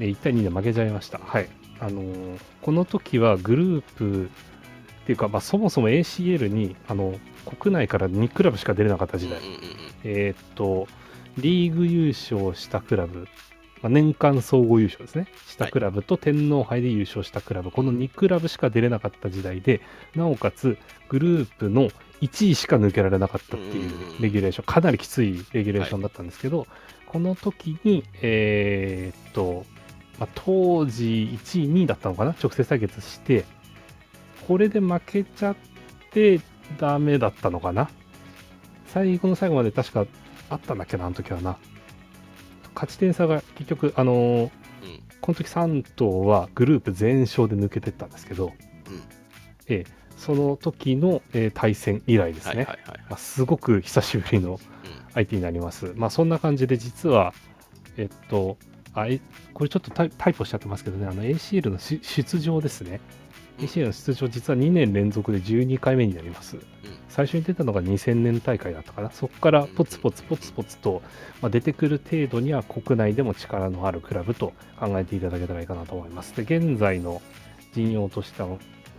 [0.00, 1.18] えー1対2で負けちゃいました。
[1.18, 1.48] はい。
[1.80, 7.14] あのーこの時はグループっていうか、まあ、そもそも ACL にあの
[7.46, 9.60] 国内から2クラブしか出れなかった時代、うんうんうん
[10.04, 10.86] えーっと、
[11.38, 13.26] リーグ優勝したクラブ、
[13.80, 19.80] まあ、年間総合優勝ですね、したクラブと天皇杯で優勝したクラブ、この2クラブしか出れなかった時代で、
[20.14, 20.76] なおかつ
[21.08, 21.88] グループの
[22.20, 26.66] 1位しか抜けられなかったっていうレギュレーション、かなりきついレギュレーションだったんですけど、
[27.06, 29.64] この時に、えーっと、
[30.18, 33.44] まあ、当時1位、2位だったのかな、直接対決して、
[34.46, 35.56] これで負けちゃっ
[36.10, 36.40] て
[36.78, 37.88] ダメだったのかな？
[38.86, 40.06] 最後の最後まで確か
[40.50, 41.56] あったんだっけな、あの時はな。
[42.74, 44.50] 勝ち点差が結局、あのーうん。
[45.20, 48.52] この時3頭はグループ全勝で抜けてったんですけど、うん。
[49.68, 54.60] ええその時の、えー対戦以来ですね、はいはいはいまあ、すごく久しぶりの
[55.14, 55.92] 相手になります。
[55.96, 57.32] まあそんな感じで実は、
[57.96, 58.58] えっと、
[58.94, 59.20] あえ
[59.54, 63.00] これちょっとタイタイプしちゃってますけどね、あの ACL のし出場ですね。
[63.58, 66.58] ACL の出場、実は2年連続で12回目になります。
[67.08, 69.10] 最初に出たのが2000年大会だったかな。
[69.10, 71.02] そこからポツポツポツポツと、
[71.42, 76.36] まあ、出てくる程度には国内でも力のあるクラブと考えていただけたらいいかなと思います。
[76.36, 77.20] で、現在の
[77.74, 78.48] 陣容としては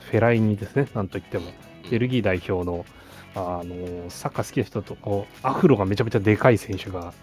[0.10, 1.52] フェライニですね、なんといっても。
[1.90, 2.86] ベルギー代表の
[3.36, 7.14] あのサッカー好きな人とこうアフロがめちゃめちゃでかい選手が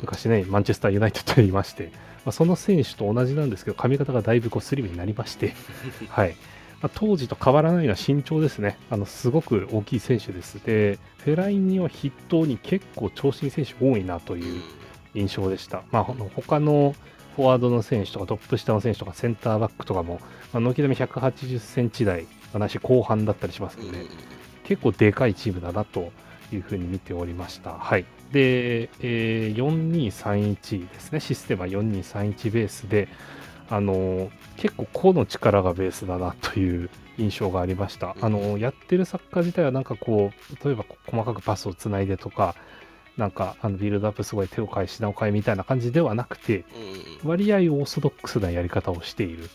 [0.00, 1.90] 昔ね、マンチェスターユナイテッドにいまして、
[2.24, 5.54] まあ、その選手と同じなんですけど、髪型がだいぶこうスリムになりまして、
[6.08, 6.36] はい
[6.82, 10.54] まあ、当時と変わらないのは身長ですね、あのすごく大きい選手です。
[10.64, 14.62] で、フェライニを筆頭に結構長身選手多いなという
[15.14, 15.82] 印象でした。
[15.92, 16.94] まあ、他の
[17.36, 20.20] フォワードの選手とかトップ下の選手とかセンターバックとかも、
[20.54, 24.06] まあ、軒並み180センチ台、まあなし後半だったりしますので、
[24.64, 26.12] 結構でかいチームだなと
[26.50, 27.74] いうふうに見ておりました。
[27.74, 28.06] はい。
[28.32, 31.20] で、えー4231ですね。
[31.20, 33.08] システムは4231ベースで、
[33.68, 38.16] あのー結構個の力がベースだなという印象がありました。
[38.22, 42.54] あのーやってるサッカー自体はなんかこう、例えば細かくパスをつないでとか、
[43.16, 46.64] なんかあのビルドアップすごい手を変え品を変えみたいな感じではなくて、
[47.24, 49.48] 割合オーソドックスなやり方をしている。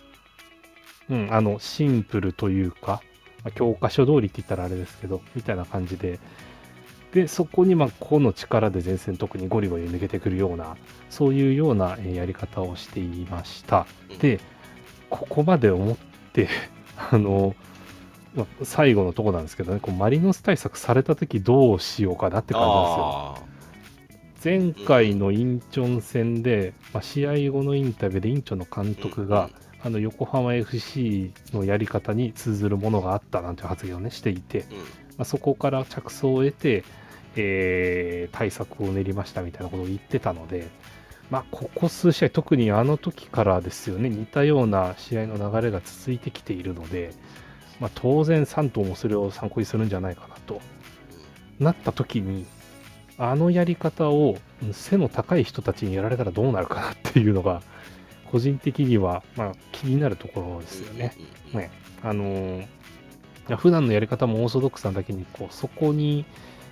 [1.10, 3.02] うん、あの、シンプルというか、
[3.44, 6.20] まあ教科書通りって言ったらあれですけど、みたいな感じで、
[7.14, 10.78] で、そこに、まあ、個の力で前線特にゴリゴリ抜けてくるような、
[11.10, 13.86] そういうようなえーやり方をしていました。
[14.20, 14.40] で、
[15.10, 15.98] ここまで思っ
[16.34, 16.48] て、
[17.12, 17.56] あの、
[18.34, 23.51] まあ、最後のとこなんですけどね、こうマリノス対策された時どうしようかなって感じなんですよ。
[24.42, 29.50] あ前回のインチョン戦で、まあ、試合後のインタビューでインチョンの監督が、
[29.84, 34.66] あの横浜 FC のやり方に通ずるものがあったなんて発言を、ね、していて、
[35.18, 36.84] まあ、そこから着想を得て、
[37.36, 40.68] えー対策を練りましたみたいなことを言ってたので、
[41.32, 47.14] まあ、ここ数試合、特にあの時からですよね、似たような試合の流れが続いてきているので、
[47.80, 50.62] まあ、当然、3頭もそれを参考にするんじゃないかなと。
[51.60, 52.46] なった時に、
[53.18, 57.62] あのやり方をうん背の高い人たちにやられたらどうなるかなっていうのが、
[58.32, 61.14] 個人的には、まあ、気になるところですよね。
[61.54, 61.72] うんね
[62.04, 62.68] あのー
[63.58, 66.26] 普段のやり方もオーソドックスなだけにこうそこに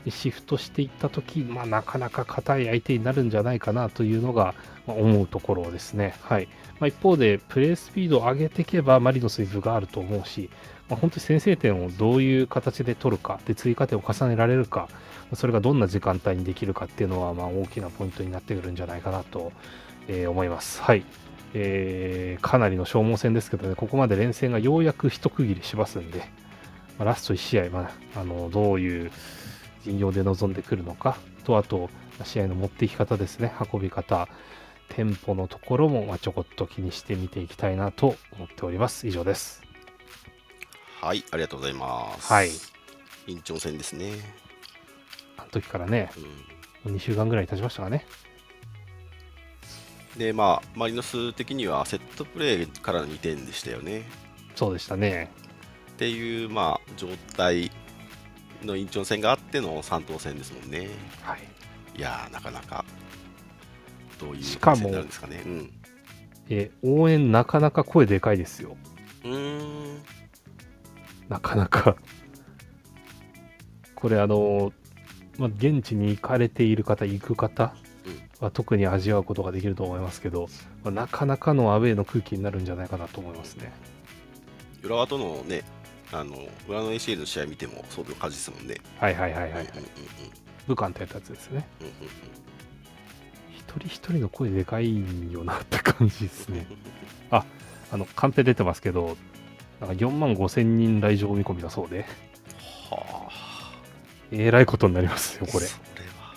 [0.08, 4.54] シフトしていった時、まあ、なかなか硬い相手になるんじゃないかなというのが、
[4.88, 6.16] まあ思うところですね。
[6.22, 6.48] はい
[6.80, 10.50] まあ、一方でプレースピードを上げていけばマリノスに分があると思うし、
[10.90, 14.90] まあ、本当に先制点をどういう形で取るかで追加点を重ねられるか
[15.34, 19.52] それがどんな時間帯にできるかっていうのはまあ大きなポイントになってくるんじゃないかなと、
[20.08, 20.82] えー思います。
[20.82, 21.06] はい。
[21.54, 26.20] えーかなりの消耗戦ですけどね、ここまで連戦がようやく一区切りしますんで、
[26.98, 29.12] まあラスト1試合、まあ、あのどういう
[29.84, 31.90] 陣容で臨んでくるのかとあと
[32.24, 34.28] 試合の持っていき方ですね運び方
[34.90, 39.08] テンポのところもまあちょこっと気にして見ていきたいなと思っております。
[39.08, 39.69] 以上です。
[41.02, 42.32] はい、ありがとうございます。
[42.32, 42.50] はい。
[43.28, 44.14] インチョン戦ですね。
[45.38, 46.30] あの時からねうん、も
[46.86, 48.06] う2週間ぐらい経ちましたかね
[50.18, 54.04] で、まあ、マリノス的にはセットプレーからの2点でしたよね。
[54.56, 55.32] そうでしたね
[55.94, 57.08] っていう、まあ、状
[57.38, 57.72] 態
[58.62, 60.90] のインチョン戦があっての3等戦ですもんね。
[61.22, 61.40] はい
[61.98, 62.86] いやー、なかなか、
[64.20, 65.44] どういうしかも戦になるんですかね。
[65.46, 65.74] うん。
[66.50, 68.76] え応援なかなか声でかいですよ
[69.24, 70.02] うーん。
[71.30, 71.96] なかなか。
[73.96, 74.74] これあの、
[75.38, 77.74] まあ、現地に行かれている方行く方
[78.40, 80.48] は特に味わうことができると思いますけど、
[80.84, 83.72] まあなかなかのアウェーの空気になるんじゃないかなと思いますね。
[84.84, 85.64] 浦和とのね、
[86.12, 86.36] あの、
[86.68, 88.76] 浦の ACL の試合見ても、そういう感じですもんね。
[88.98, 89.86] はいはいはいはい、はいうんうんうん。
[90.68, 91.68] 武漢とやったやつですね。
[91.82, 92.08] うんうんうん。
[93.58, 96.66] 一人一人の声でかいよなって感じですね。
[97.92, 99.18] あのカンペ出てますけど
[99.80, 102.06] なんか4万5千人来場見込みだそうで
[102.90, 103.30] はあ。
[104.32, 106.36] えらいことになりますよこれそれは。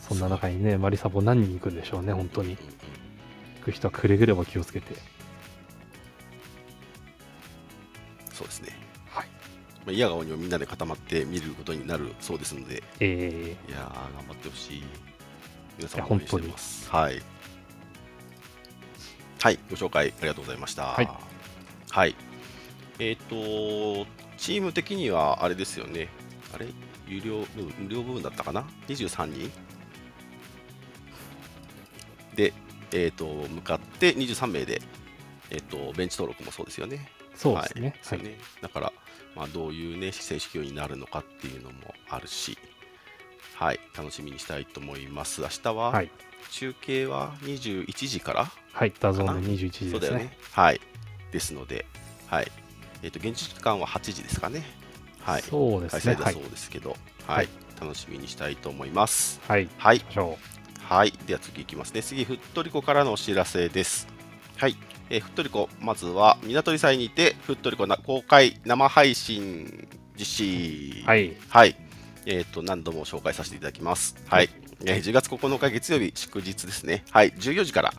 [0.00, 4.94] そんな中にねマリサボ何人行くんでしょうね本当に行く人はくれぐれも気をつけて
[8.32, 8.76] そうですね。
[9.06, 9.26] はい
[9.86, 14.82] まあ、嫌顔にもみんなで固まって見ることになるそうですので、えいやー、頑張ってほしい。
[15.78, 16.90] 皆さん応援してます。
[16.90, 17.22] はい。
[19.44, 20.84] はい、ご紹介ありがとうございました。
[20.84, 21.08] はい。
[21.90, 22.16] はい。
[22.98, 24.06] えっ、と、
[24.38, 26.08] チーム的にはあれですよね。
[26.54, 26.68] あれ？
[27.06, 27.46] 有料
[27.78, 29.52] 無料部分だったかな ?23 人？
[32.34, 32.54] で、
[32.94, 34.80] えっ、と、向かって23名で、
[35.50, 37.06] えっ、と、ベンチ登録もそうですよね。
[37.34, 38.92] ー、そうですねはいい、はですよねだから、
[39.36, 42.56] まあ、どういう、ね、選手起用になるのかっていうのもあるし、
[43.56, 45.42] はい、楽しみにしたいと思います。
[45.42, 46.10] 明日は、はい
[46.50, 50.36] 中継は21時から、はい、 DAZN で21時ですねそうだよね。
[50.52, 50.80] はい、
[51.32, 51.86] ですので、
[52.26, 52.50] はい
[53.02, 54.64] えー、と現地時間は8時ですかね。
[55.20, 57.48] はい、そうですねはい開催だそうですけど、はいはい
[57.80, 59.40] 楽しみにしたいと思います。
[59.46, 60.38] はいはい、行きましょ
[60.88, 62.02] はい、では次いきますね。
[62.02, 64.06] 次、ふっとりこからのお知らせです。
[64.56, 64.76] はい、
[65.10, 71.02] えーふっとりこ、まずは港祭にて、ふっとりこな公開生配信実施。
[71.04, 71.76] うはいはい。
[72.26, 74.16] えっ、と、何度も紹介させていただきます。
[74.28, 74.48] はい。
[74.86, 77.04] えー10月9日月曜日、祝日ですね。
[77.10, 77.30] はい。
[77.32, 77.92] 14時から、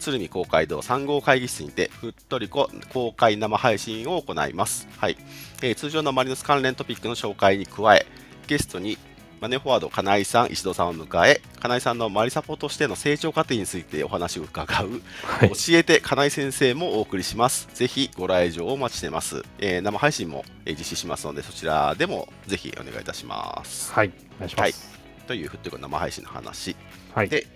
[0.00, 4.86] 鶴見公会堂3号会議室にて、ふっとりこ公開生配信を行います。
[4.98, 5.16] はい。
[5.62, 8.06] えー通常のマリノス関連トピックの紹介に加え、
[8.46, 8.98] ゲストに
[9.40, 17.68] マネーフォワード金井さん、石戸さんを迎え、金井さんのマリサポとしての成長過程についてお話を伺う、はい教えて金井先生もお送りします。
[17.74, 19.42] ぜひご来場をお待ちしてます。
[19.58, 23.92] えー生配信もえー実施しますので、そちらでもぜひお願いいたします。
[23.92, 24.95] はいお願いします
[25.26, 26.76] というふってこ生配信の話。
[27.14, 27.46] はいで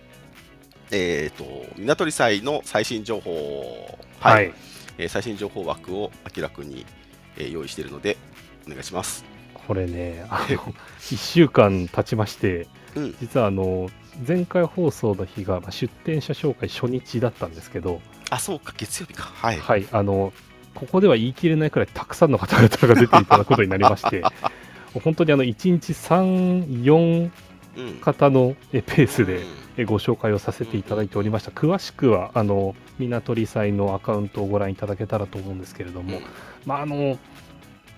[0.93, 1.45] えっ、と、
[1.79, 4.53] 港り祭の最新情報、は、はい
[4.99, 6.85] えー最新情報枠を明らかに、
[7.37, 8.17] えー用意しているので、
[8.67, 9.25] お願いします。
[9.55, 10.57] これねあの
[10.99, 13.89] 1週間経ちましてうん、実はあの
[14.27, 19.25] 前回放送の日がまあ出店者紹介初日だったんですけどあ、そうか、月曜日か。
[19.35, 19.59] はい。
[19.59, 20.33] はいあの
[20.75, 24.23] ここでは言い切れないくらいたくさんの方々が出ていただくことになりまして
[25.03, 27.33] 本当にあの1日3、4うん、
[28.01, 29.45] 方のえペースで
[29.85, 31.51] ご紹介をさせていただいておりました。
[31.51, 36.25] 詳しくは、あの、港り祭のアカウントをご覧いただけたらと思うんですけれども、うん。
[36.67, 37.19] まあ、あの、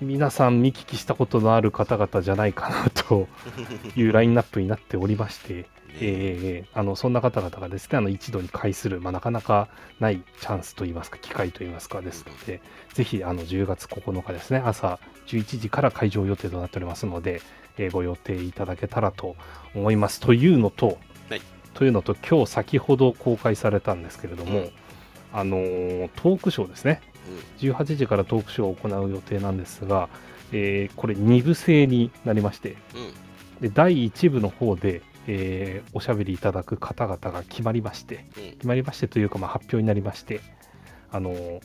[0.00, 3.28] 皆さん見聞きしたことのある方々じゃないかなと
[3.94, 5.66] いうラインナップになっておりまして、
[6.00, 9.68] えーあのそんな方々がですねあの一度に会する、まあ、なかなか
[10.00, 12.61] ないチャンスといいますか機会といいますかですので、
[12.94, 17.40] ぜひあの10月9日ですね朝11時から会場予定となっておりますので、
[17.78, 19.37] えーご予定いただけたらと
[19.74, 20.20] 思います。
[20.20, 20.98] というのと、
[21.30, 21.40] はい。
[21.74, 24.70] というのと今日先ほど公開されたんですけれども、うん。
[25.32, 27.00] あのートークショーですね。
[27.61, 27.70] うん。
[27.70, 30.08] 18時からトークショーを行う予定なんですが、
[30.52, 33.61] えーこれ2部制になりましてうん。
[33.61, 38.50] で第1部の方で、えーおしゃべりいただく方々が決まりましてうん。
[38.52, 40.40] 決まりましてというか、まあ、発表になりまして
[41.10, 41.60] あのー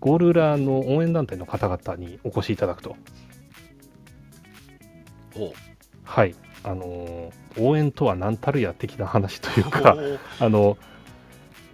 [0.00, 2.96] ゴールラーの応援団体の方々にお越しいただくと
[6.04, 6.34] はい。
[6.64, 9.96] あのー応援とは何たるや的な話というか
[10.40, 10.78] あの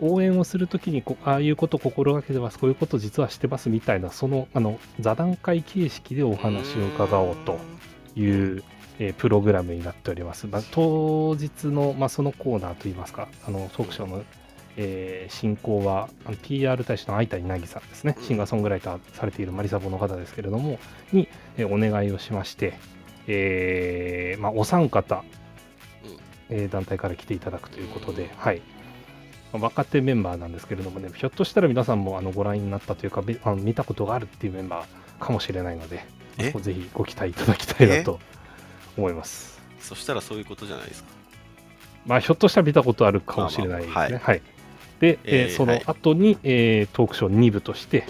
[0.01, 7.59] 応援をするときにこああいうこと心がけてますこういうこと実はしてますみたいなそのあの座談会形式でお話を伺おうと
[8.17, 8.63] いう、
[8.99, 14.25] えープログラムになっております、まあ、当日の、まあ、そのコーナーといいますかあのトークショーの、
[14.77, 16.09] えー進行は
[16.43, 18.25] PR 大使の相谷凪さんですね、うん。
[18.25, 20.79] シンガーソングライターされているマリサボの方ですけれども、
[21.13, 21.29] に、
[21.59, 22.75] えーお願いをしまして、
[23.29, 25.23] えーまあ、お三方、
[26.51, 28.63] えー団体から来ていただくということで、はい。
[29.53, 36.05] まあ若手メンバーなんですけれどもね、ひょっとしたら皆さんもあのご覧になったというか、べあの見たことがあるっていうメンバーかもしれないので、
[36.39, 38.19] ぜひご期待いただきたいなと
[38.97, 39.61] 思います。
[39.81, 41.11] そしたらそういうことじゃないですか。
[42.07, 43.95] まあ、ひょっとしたら見たことあるかもしれないですね。
[43.95, 44.43] まあまあはい。
[45.01, 48.03] で、えーえーその後に、えートークショー2部として、う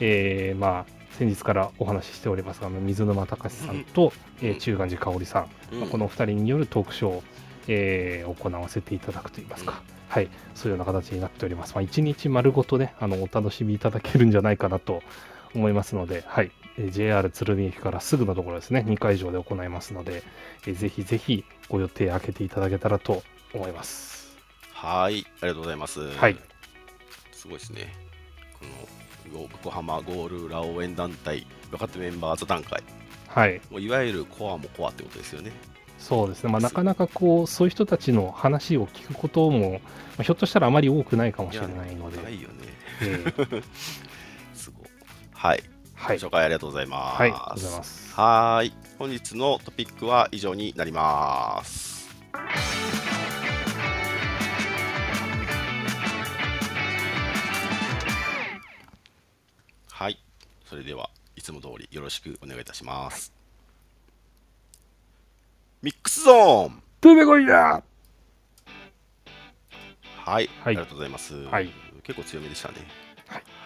[0.00, 5.80] えーまあ、先日からお話ししておりますが、水沼隆さんと、えーうん中元寺香織さん、ん。
[5.80, 7.22] まあこのお二人によるトークショーを、
[7.66, 11.74] えー行わせていただくといいますか、はい、そういうような形になっております。
[11.74, 15.02] まあ、1日丸ごとね、あのお楽しみいただけるんじゃないかなと
[15.56, 20.22] 思いますので、はい、えー JR 鶴見駅からすぐのところですね、2会場で行いますので、
[20.68, 24.36] えーぜひぜひご予定開けていただけたらと思います。
[24.72, 26.00] はい、ありがとうございます。
[26.00, 26.36] はい。
[27.32, 27.92] すごいですね。
[28.60, 28.97] このご
[29.32, 32.82] 横浜ゴールラ応援団体若手メンバー座談会。
[33.26, 35.52] はい、もういわゆるコアもコアってことですよね。
[35.98, 39.78] そうですね、まあ、なかなかこうそういう人たちの話を聞くことも、ま
[40.20, 42.54] あ、ひょっとしたらあまり多くないかもしれないので、ないよね。
[43.02, 43.64] えー
[44.54, 44.86] すごい。
[45.32, 45.62] はい。
[45.94, 47.20] はい、紹介ありがとうございます。
[47.20, 48.14] はい、ありがとうございます。
[48.14, 48.72] はーい。
[48.98, 52.08] 本日のトピックは以上になります。
[60.68, 63.32] それでは、いつも通りよろしくお願いいたします。
[65.80, 67.82] ミックスゾーン出てこいや
[70.26, 71.34] はい、はいありがとうございます。
[71.44, 73.07] はい結構強めでしたね。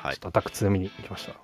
[0.03, 0.11] はい。
[0.11, 1.34] はいちょっとアタック強めに行きました。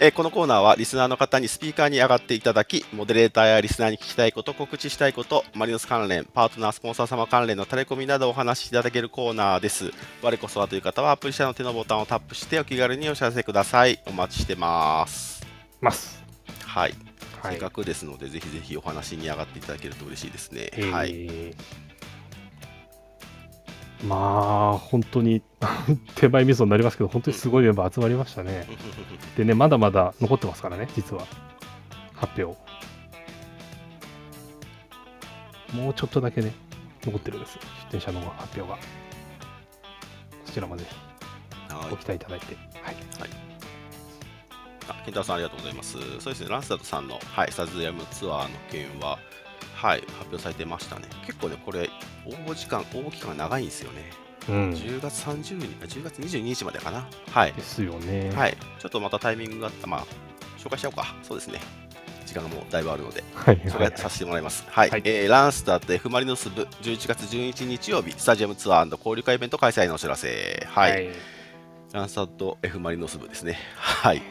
[0.00, 9.92] えーこのコーナーはリスナーの方にスピーカーに上がっていただき、モデレーターやリスナーに聞きたいこと、告知したいこと、マリノス関連、パートナー、スポンサー様関連のタレコミなどをお話しいただけるコーナーです。
[10.20, 14.00] 我こそはという方はアプリ社の手のボタンをタップしてお気軽にお知らせください。
[14.06, 15.46] お待ちしてます。
[15.80, 16.22] ます。
[16.66, 16.94] はい。
[17.40, 17.70] はいせっか。
[17.70, 20.70] くですので、ぜひぜひお話に上がっていただけると嬉しいですね。
[20.72, 21.54] えーはい。
[24.06, 25.42] まあ、本当に
[26.14, 28.66] 手前味噌になりますけど、本当にすごいメンバー集まりましたね。
[29.36, 31.26] でね、まだまだ残ってますからね、実は。
[32.14, 32.58] 発表。
[35.72, 36.52] もうちょっとだけね、
[37.04, 37.58] 残ってるんです。
[37.90, 38.78] 出展者の発表が。
[40.44, 42.54] そちらもぜひはいご期待いただいて。
[42.82, 42.96] はい。
[44.86, 45.92] あ健太郎さんありがとうございます。
[46.20, 49.18] そうですね、ランスダットさんの、はい、スタジアムツアーの件は、
[49.74, 51.08] はい、発表されてましたね。
[51.26, 51.88] 結構ね、これ、
[52.26, 54.10] 応募時間、応募期間が長いんですよね。
[54.48, 54.70] うん。
[54.72, 57.06] 10月30日、あ10月22日までかな。
[57.30, 57.52] はい。
[57.52, 58.30] ですよね。
[58.34, 58.56] はい。
[58.78, 60.06] ちょっとまたタイミングがあった、まあ、
[60.58, 61.14] 紹介しちゃおうか。
[61.22, 61.60] そうですね。
[62.26, 63.56] 時間がもうだいぶあるので、はい。
[63.58, 64.64] 紹はい介させてもらいます。
[64.68, 64.90] はい。
[64.90, 70.66] はいえーランスダット F・ マリノス部、11月11日曜日、スタジアムツアー交流会イベント開催のお知らせ。
[70.68, 71.08] はい。
[71.92, 73.58] ランスダット F・ マリノス部ですね。
[73.76, 74.22] はい。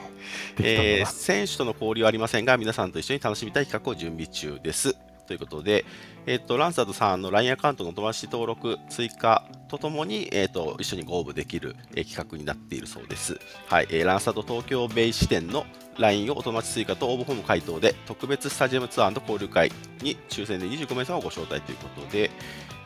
[0.59, 4.95] えー選手との交流はありませんが、皆さんと一緒に楽しみたい企画を準備中です。
[5.25, 5.85] ということで、
[6.25, 13.39] えっとランサードさんの LINE アカウントの友達登録、追加とともに、えっと一緒にご応募できる、えー企画になっているそうです。
[13.67, 15.65] はいえーランサード東京ベイ支店の
[15.97, 19.71] LINE をお友達追加と応募フォーム回答で、特別スタジアムツアー交流会
[20.01, 22.31] に抽選で25名様をご招待ということで、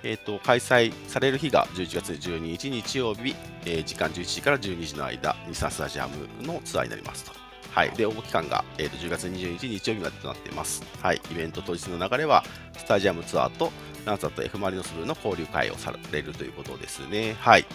[0.04, 3.36] えー、と開催される日が11月12日日曜日、
[3.66, 7.47] えー時間11時から12時の間、日産スタジアムのツアーになりますと。
[7.78, 10.82] はい、で応募期間が、えー、と10月22日日曜日までとなっています。
[10.99, 12.43] はい、イベント当日の流れは、
[12.75, 13.71] スタジアムツアーと
[14.03, 17.36] ランサーと F・ マリノス部の交流会をされるということですね。
[17.38, 17.67] はい。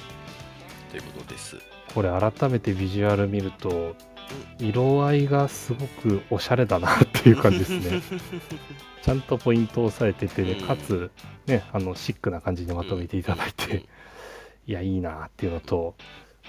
[0.90, 1.56] ということです。
[1.94, 3.94] これ改めてビジュアル見ると
[4.58, 8.02] 色合いがすごくおしゃれだなっていう感じですね
[9.02, 11.12] ちゃんとポイントを押さえてて、うんかつ
[11.46, 13.84] ねあのシックな感じにまとめていただいて、
[14.66, 15.94] いやいいなっていうのと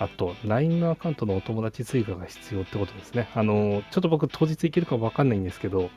[0.03, 5.89] あと LINE のアカウントのお友達追加が必要ってことですねあのちょっと僕当日行けるかわかんないんですけど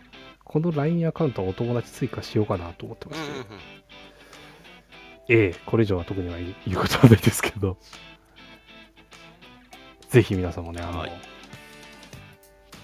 [0.45, 3.47] この LINE アカウントはお友達追加しようかなと思ってまうんして、
[5.29, 7.77] ええこれ以上は特には言うことはないですけど、
[10.09, 11.13] ぜひ皆さんもね、あの、はい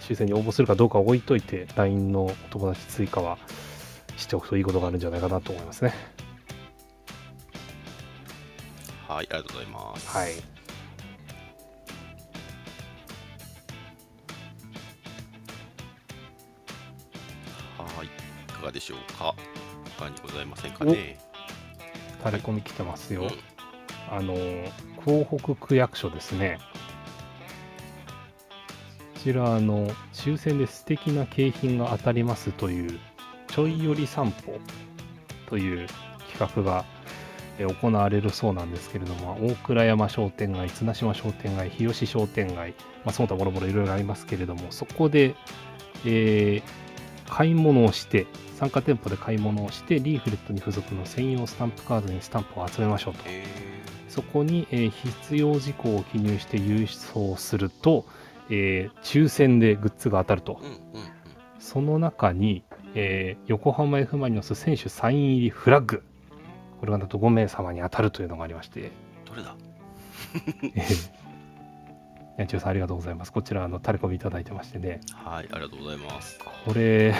[0.02, 3.38] 抽選に応募するかどうかは置いといて、LINE のお友達追加は
[4.16, 5.94] しておくといいことがあるんじゃないかなと思いますね。
[9.06, 10.08] はい、ありがとうございます。
[10.08, 10.32] はい。
[10.32, 10.42] はい、
[18.82, 19.34] しょうか？
[19.98, 21.18] 他にございませんかね？
[22.22, 23.22] タレコミ来てますよ。
[23.22, 23.30] うん
[24.10, 24.34] あの、
[25.06, 26.58] 港北区役所ですね。
[29.14, 32.98] こちら、あの、抽選で素敵な景品が当たりますという、
[33.46, 34.58] ちょい寄り散歩
[35.48, 35.86] という
[36.30, 36.84] 企画が
[37.58, 42.74] えー行われるそうなんですけれども、大倉山商店街、綱島商店街、日吉商店街、
[43.04, 45.34] まあ、その他もろもろいろいろありますけれども、そこで、
[46.04, 46.81] えー
[47.34, 48.26] 買い物をして、
[48.58, 53.20] 参加店舗で買い物をして、リーフレットに付属の専用スタンプカードにスタンプを集めましょうと。
[53.26, 53.44] え
[54.08, 58.04] そこに、えー必要事項を記入して郵送すると、
[58.50, 60.60] えー抽選でグッズが当たると。
[61.58, 62.64] その中に、
[62.94, 66.02] えー横浜 F・ マリノス選手サイン入りフラッグ。
[66.80, 68.90] これがなんと5名様に当たるというのがありまして、
[69.24, 69.56] どれだ？
[70.76, 71.10] えー、
[72.42, 73.32] やんちゅうさんありがとうございます。
[73.32, 76.38] こちら、あの、タレコミいただいてましてね、はい、ありがとうございます。
[76.64, 77.14] これ、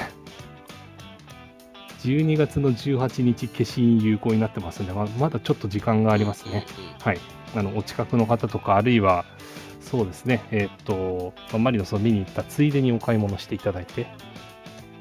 [2.01, 6.67] 12月の18日、消印有効になってますんで、ままだちょっと時間がありますね。
[7.01, 7.19] はい、
[7.55, 9.25] あのお近くの方とか、あるいは、
[9.81, 14.07] そうですね、えーっと、まあマリノスを見に行ったついでにお買い物していただいて、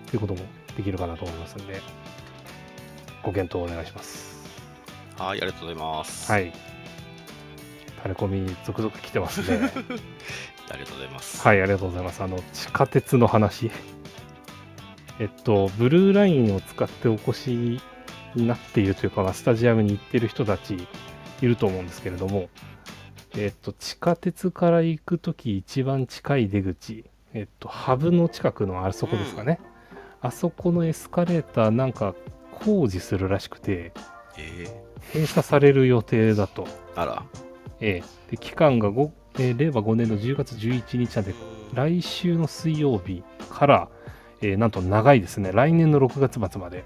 [0.08, 0.42] ということも
[0.78, 1.82] できるかなと思いますので、
[3.24, 4.32] ご検討お願いします。
[5.18, 6.32] はい、ありがとうございます。。
[6.32, 6.71] はいい。
[8.02, 9.70] タレコミ、続々来てますね。
[10.70, 11.42] ありがとうございます。
[11.48, 12.24] はい、ありがとうございます。
[12.24, 13.70] あの、地下鉄の話。
[15.20, 17.80] えっと、ブルーラインを使ってお越し
[18.36, 20.88] になっているというか、まあスタジアムに行ってる人たち
[21.42, 22.50] いると思うんですけれども、
[23.38, 29.60] えっと、地下鉄から行くとき一番近い出口、えっと、ハブの近くのあそこですかね。
[30.22, 32.16] あそこのエスカレーターなんか
[32.52, 33.92] 工事するらしくて、
[34.38, 34.84] え
[35.14, 36.64] 閉鎖される予定だと。
[36.64, 37.24] ー、あら。
[37.82, 38.32] ええ。
[38.32, 39.10] で期間が5、
[39.40, 41.34] えー令和5年の10月11日なんで、
[41.74, 43.90] 来週の水曜日から、
[44.42, 46.86] えーなんと長いですね、来年の6月末まで、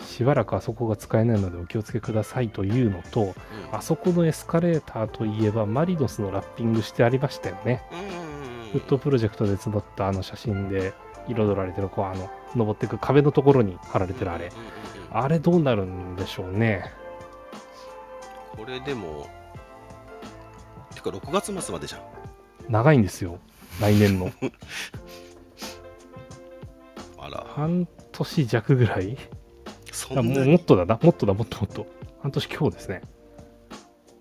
[0.00, 3.34] しばらくあそこが使えないのでお気をつけくださいというのと、うん。
[3.72, 7.82] あそこのエスカレーターといえば、マリノスのラッピングしてありましたよね。
[8.72, 10.94] フットプロジェクトで募ったあの写真で
[11.28, 14.50] 彩られてる、こう、あの、登っていく壁のところに貼られてるあれ。
[15.10, 16.92] あれどうなるんでしょうね。
[18.56, 19.28] これでも、
[20.94, 22.02] てか6月末までじゃん。
[22.68, 23.38] 長いんですよ、
[23.80, 24.30] 来年の。
[27.18, 29.16] あら、半年弱ぐらい
[29.92, 31.86] そんなあもうもっとだな、もっとだ、もっともっと。
[32.20, 33.02] 半年今日ですね。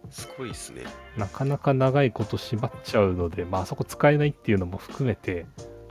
[0.09, 0.83] すごいっすね。
[1.17, 5.45] なかなか長いこと閉まっちゃうので、まあ、あそこ使えないっていうのも含めて、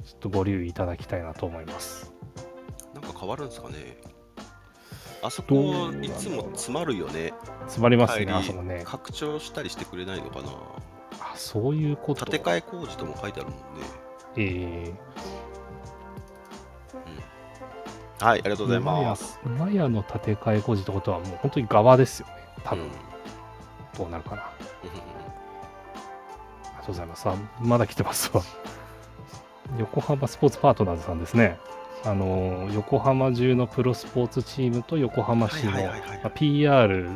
[0.04, 2.12] ちょっとご留意いただきたいなと思います。
[2.94, 3.96] なんか変わるんですかね。
[5.22, 7.32] あそこいつも詰まるよね。
[7.62, 8.82] 詰まりますね、あそこね。
[8.84, 10.48] 拡張したりしてくれないのかな。
[11.20, 12.24] あ、そういうこと。
[12.24, 13.86] 建て替え工事とも書いてあるもんね。
[14.36, 14.92] え
[18.20, 19.38] はい、ありがとー、うございます。
[19.44, 22.34] マヤの建て替え工事ってことは、もう本当に側ですよね。
[22.64, 22.90] 多分、うん
[23.98, 24.42] どうなるかな。
[24.42, 24.52] あ
[24.82, 25.02] うんうんうんり
[26.78, 27.28] がとうございます。
[27.28, 28.42] あ、まだ来てますわ。
[29.78, 31.58] 横浜スポーツパートナーズさんですね。
[32.04, 35.78] あのー横浜中のプロスポーツチームと横浜市のま
[36.24, 37.10] あ PR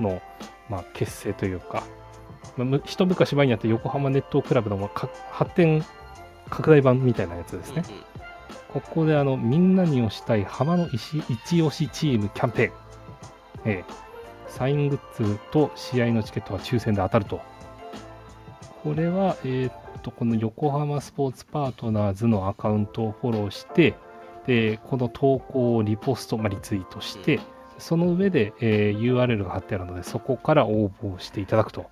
[0.00, 0.20] の、
[0.68, 1.84] まあ、結成というか、
[2.56, 5.84] まあむ一昔前にあった横浜ネットクラブのまあか発展
[6.50, 7.82] 拡大版みたいなやつですね。
[7.88, 8.02] うんうん
[8.72, 12.72] ここであのみんなに推したい浜の一一押しチームキャンペーン、
[13.66, 14.12] ええ
[14.48, 17.40] サイングッズと試合のチケットが抽選で当たると。
[18.82, 19.72] これは、えーっ
[20.02, 23.94] と、この横浜スポーツパートナーズのアカウントをフォローして、
[24.46, 27.40] で、この投稿をリポスト、まあ、リツイートして、
[27.78, 31.86] その上で、えー URL が貼ってあるので、そこから応募していただくと。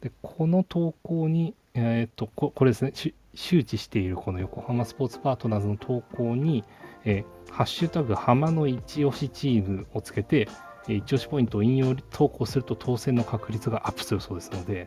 [0.00, 6.64] で、この投稿に、えーっと、ここれですね、し周知しているこの横浜スポーツパートナーズの投稿に、
[7.04, 10.48] えーハッシュタグ浜の一押しチームをつけて、
[10.88, 14.86] えー一押しポイントを引用投稿すると当選の確率がアップするそうですので、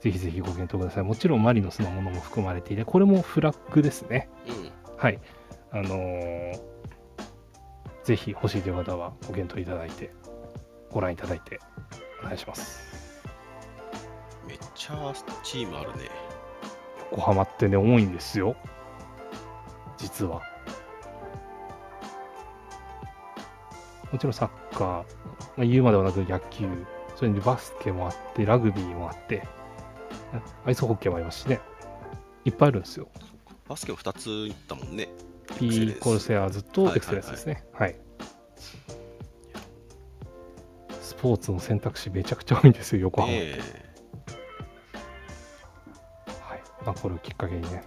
[0.00, 1.04] ぜひぜひご検討ください。
[1.04, 4.28] もちろんマリノスのものも含まれていて、これもフラッグですね。
[4.46, 5.18] うんはい。
[5.72, 6.70] あのー
[8.10, 10.10] ぜひ欲しいという方はご検討いただいて、
[10.90, 11.60] ご覧いただいて、
[12.22, 13.22] お願いします。
[14.48, 15.14] めっちゃ
[15.44, 16.10] チームあるね。
[17.12, 18.56] 横浜ってね、多いんですよ。
[19.96, 20.42] 実は。
[24.10, 25.04] もちろんサッカー、ま
[25.60, 26.66] あ、言うまではなく野球、
[27.14, 29.46] それにバスケもあって、ラグビーもあって、
[30.64, 31.60] アイスホッケーもありますしね。
[32.44, 33.06] いっぱいあるんですよ。
[33.68, 35.08] バスケも2ついったもんね。
[35.58, 37.64] P コルセアーズとはいはいはいエクセレンスですね。
[37.72, 37.96] はい。
[41.00, 43.46] スポーツの選択肢めちゃくちゃ多いんですよ、横浜って。
[43.46, 43.58] ね
[46.40, 46.62] はい。
[46.86, 47.84] まあ、これをきっかけにね、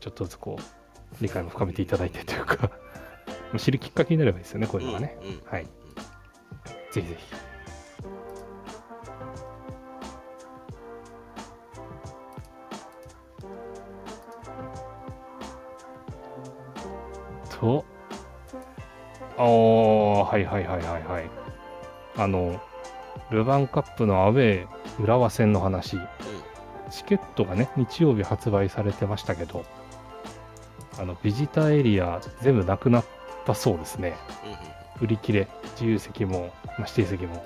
[0.00, 2.70] ちょっとずつこう、理解も深めていただいてというか、ま
[3.54, 5.18] あ知るきっかけになればいいですよね、こういうのがね。
[5.20, 5.66] うんうんはい。
[6.92, 7.49] ぜひぜひ。
[19.40, 21.30] と、おー、はいはいはいはいはい。
[22.16, 22.60] あの
[23.30, 25.96] ルヴァンカップのアウェー浦和戦の話、
[26.90, 29.64] チケットがね日曜日発売されてましたけど
[30.98, 33.04] あのビジターエリア全部なくなっ
[33.46, 34.16] たそうですね。
[35.00, 37.42] 売り切れ自由席も、まあ、指定席も。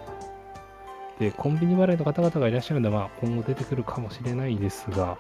[1.21, 5.17] でコンビニ払いの方々がいらっしゃるので、まあ、今後出てくるかもしれないですが、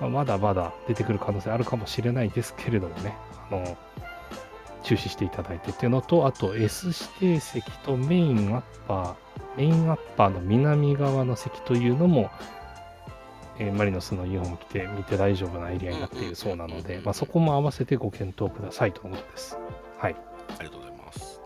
[0.00, 3.16] まあ、まだまだ出てくる可能性あるかもしれないですけれどもね。
[3.50, 3.76] あの
[4.84, 6.88] 注視していただいてっていうのとあと S
[7.20, 9.24] 指定席とメインアッパー
[9.56, 12.30] メインアッパーの南側の席というのも、
[13.58, 19.56] えーマリノスのユニフォーム着て見て大丈夫なエリアになっているそうなので、まあ、そこも合わせてご検討くださいとのことです。
[19.98, 20.16] はい。
[20.58, 21.40] ありがとうございます。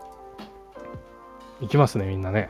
[1.61, 2.49] 行きますね、みんなね。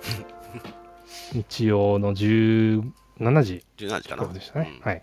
[1.32, 2.82] 日曜の17
[3.42, 4.32] 時17時かな。
[4.32, 4.72] でしたね。
[4.78, 5.02] うんはい。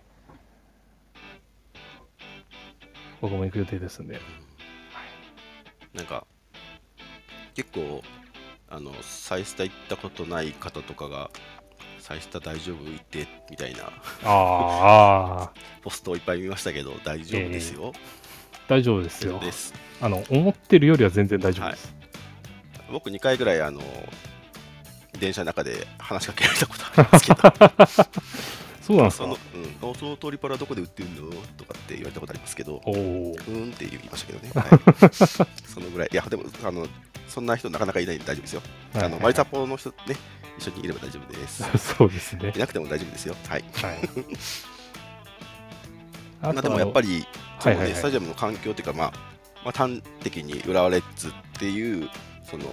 [3.21, 4.19] 僕も行く予定ですんで。
[5.97, 6.25] なんか、
[7.55, 8.03] 結構、
[8.69, 11.31] あの、サイスタ行ったことない方とかが、
[11.99, 13.91] サイスタ大丈夫行ってみたいな
[14.23, 17.91] ああ、 ポストをいっぱい見ましたけど、大丈夫ですよ。
[18.67, 19.41] 大丈夫ですよ。
[19.99, 21.95] あの、思ってるよりは全然大丈夫です。
[22.91, 23.81] 僕2回ぐらい、あの、
[25.19, 28.13] 電車の中で話しかけられたことありますけど、
[28.87, 29.23] そうなんですか？
[29.25, 29.37] その、
[29.83, 31.29] うん、あそのトリパラどこで売ってんの？
[31.57, 34.51] とかって言われたことありますけど、おおうーんって言いましたけどね。
[34.55, 34.69] はい、
[35.67, 36.09] そのぐらい。
[36.11, 36.87] いや、でも、あの、
[37.27, 38.61] そんな人なかなかいないんで大丈夫ですよ。
[38.93, 39.05] ー。
[39.05, 40.15] あの、マリサポの人ね、
[40.57, 41.63] 一緒にいれば大丈夫です。
[41.97, 42.59] そうですねい。
[42.59, 43.35] なくても大丈夫ですよ。
[43.47, 43.65] はい。
[43.73, 43.99] はい。
[46.41, 47.27] まあ、でもやっぱり、
[47.59, 49.13] そのねはいはいはいスタジアムの環境っていうか、まあ、
[49.65, 52.09] まあ、端的に浦和レッズっていう、
[52.49, 52.65] その、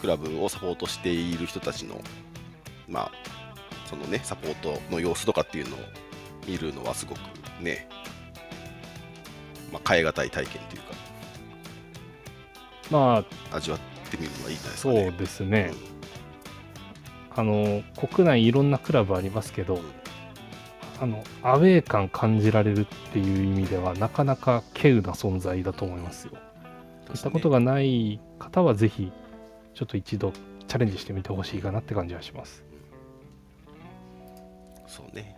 [0.00, 2.00] クラブをサポートしている人たちの、
[2.88, 3.12] まあ、
[3.88, 5.78] そのね、サポートの様子とかっていうのを
[6.46, 7.18] 見るのはすごく
[7.62, 7.88] ね、
[9.72, 10.94] まあ、変え難い体験というか、
[12.90, 13.80] まあ、味わっ
[14.10, 15.10] てみるのはいいんじゃないですかそうね。
[15.12, 15.72] ですね。
[17.34, 19.80] あの、国内いろんなクラブありますけど、
[21.00, 26.32] あの、アウェー感感じられるっていう意味では、なかなか稀有な存在だと思いますよ。
[26.34, 26.48] うん
[27.14, 29.10] したことがない方は、ぜひ、
[29.74, 30.32] ちょっと一度
[30.66, 32.67] チャレンジしてみてほしいかなって感じはします。
[34.88, 35.36] そうね。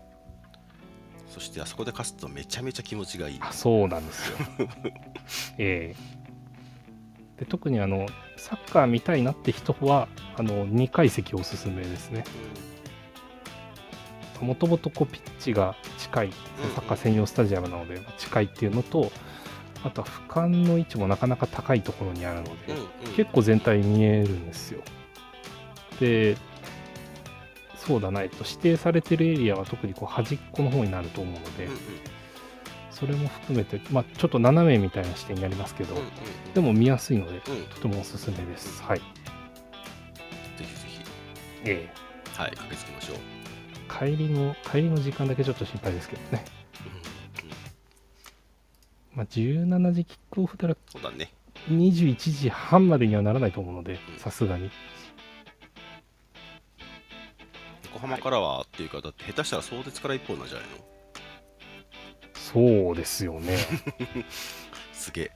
[1.28, 3.38] そしてあそこで勝つとめちゃめちゃ気持ちがいい。
[3.40, 4.38] あそうなんですよ。
[5.58, 6.20] ええ
[7.38, 12.24] で特にあのサッカー見たいなって人はあの2階席おすすめですね。
[14.40, 16.32] もともとこうピッチが近い
[16.74, 19.12] サッカー専用スタジアムなので近いっていうのと
[19.84, 24.82] あとは俯瞰の位置もなかなか高いところにあるので、うんうん結構全体見えるんですよ。
[25.98, 26.36] で
[27.86, 31.78] そうだな、えっと、指定されてるエリアは特にこう端っこの方になると思うので、うんうん
[32.90, 36.12] それも含めて、まあ、ちょっと斜めみたいな視点になりますけど、うんうんうん
[36.52, 38.82] でも見やすいので、うんとてもおすすめです。
[38.82, 38.98] はい。
[38.98, 39.04] ぜ
[40.58, 41.00] ひぜひ、
[41.64, 41.88] え
[42.36, 43.16] はい、駆けつけましょう。
[43.16, 46.44] え帰りの、帰りの時間だけちょっと心配ですけどね。
[46.84, 47.56] うんうん
[49.14, 51.32] まあ、17時キックオフならそうだね。
[51.70, 54.70] 21時半までにはならないと思うのでうん、さすがに。
[57.92, 60.76] 横浜からはっていうか、だって下手したら相鉄から一本なんじゃないの？
[62.34, 63.58] そうですよね。
[64.92, 65.30] すげえ。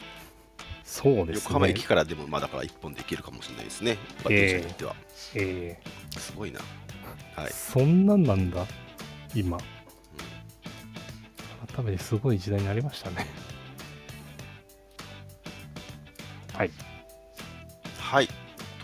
[0.84, 1.34] そうですね。
[1.36, 3.98] 横浜駅からでもまあだから一本できるかもしれないですね。
[4.22, 4.96] バッテリー車によっては。
[5.34, 5.82] え
[6.18, 6.61] すごいな。
[7.36, 7.46] はい。
[7.46, 8.66] えそんなんなんだ、
[9.34, 9.59] 今。
[11.74, 13.26] 改めてすごい時代になりましたね。
[16.52, 16.70] はい。
[17.98, 18.28] はい。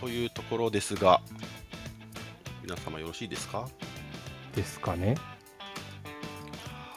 [0.01, 1.21] というところですが、
[2.71, 3.67] 皆様よろしいですか？
[4.55, 5.15] ですかね。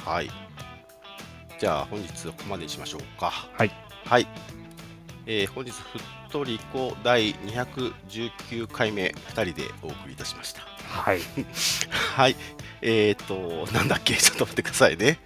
[0.05, 0.31] はい。
[1.59, 3.31] じゃあ本日はここまでにしましょうか。
[3.31, 3.71] はい。
[4.05, 4.27] はい。
[5.27, 10.61] えー本日、ふっとりこ第219回目、2人でお送りいたしました。
[10.63, 11.21] はい。
[11.91, 12.37] はい。
[12.83, 15.19] えっ、と、なんだっけ、ちょっと待ってくださいね。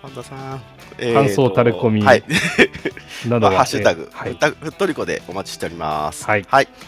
[0.00, 0.62] パンダさん。
[0.98, 2.22] えーと感想タレコミはい。
[3.28, 6.24] などは、ハッシュタグ、いふっとりこでお待ちしております。
[6.24, 6.44] はい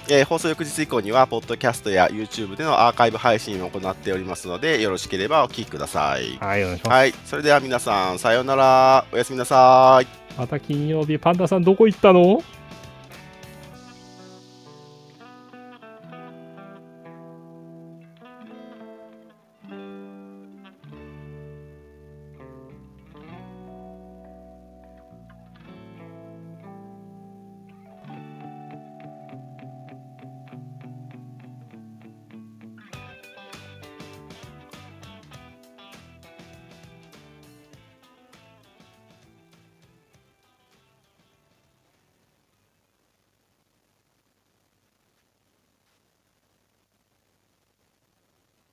[0.08, 6.38] えー放送翌日以降には、ポッドキャストや YouTube でのアーカイブ配信を行っておりますので、よろしければお聞きください。
[6.40, 6.94] はい、お願いします。
[6.94, 7.14] はい。
[7.24, 9.04] それでは皆さん、さようなら。
[9.12, 10.06] おやすみなさい。
[10.38, 12.42] また金曜日、パンダさんどこ行ったの？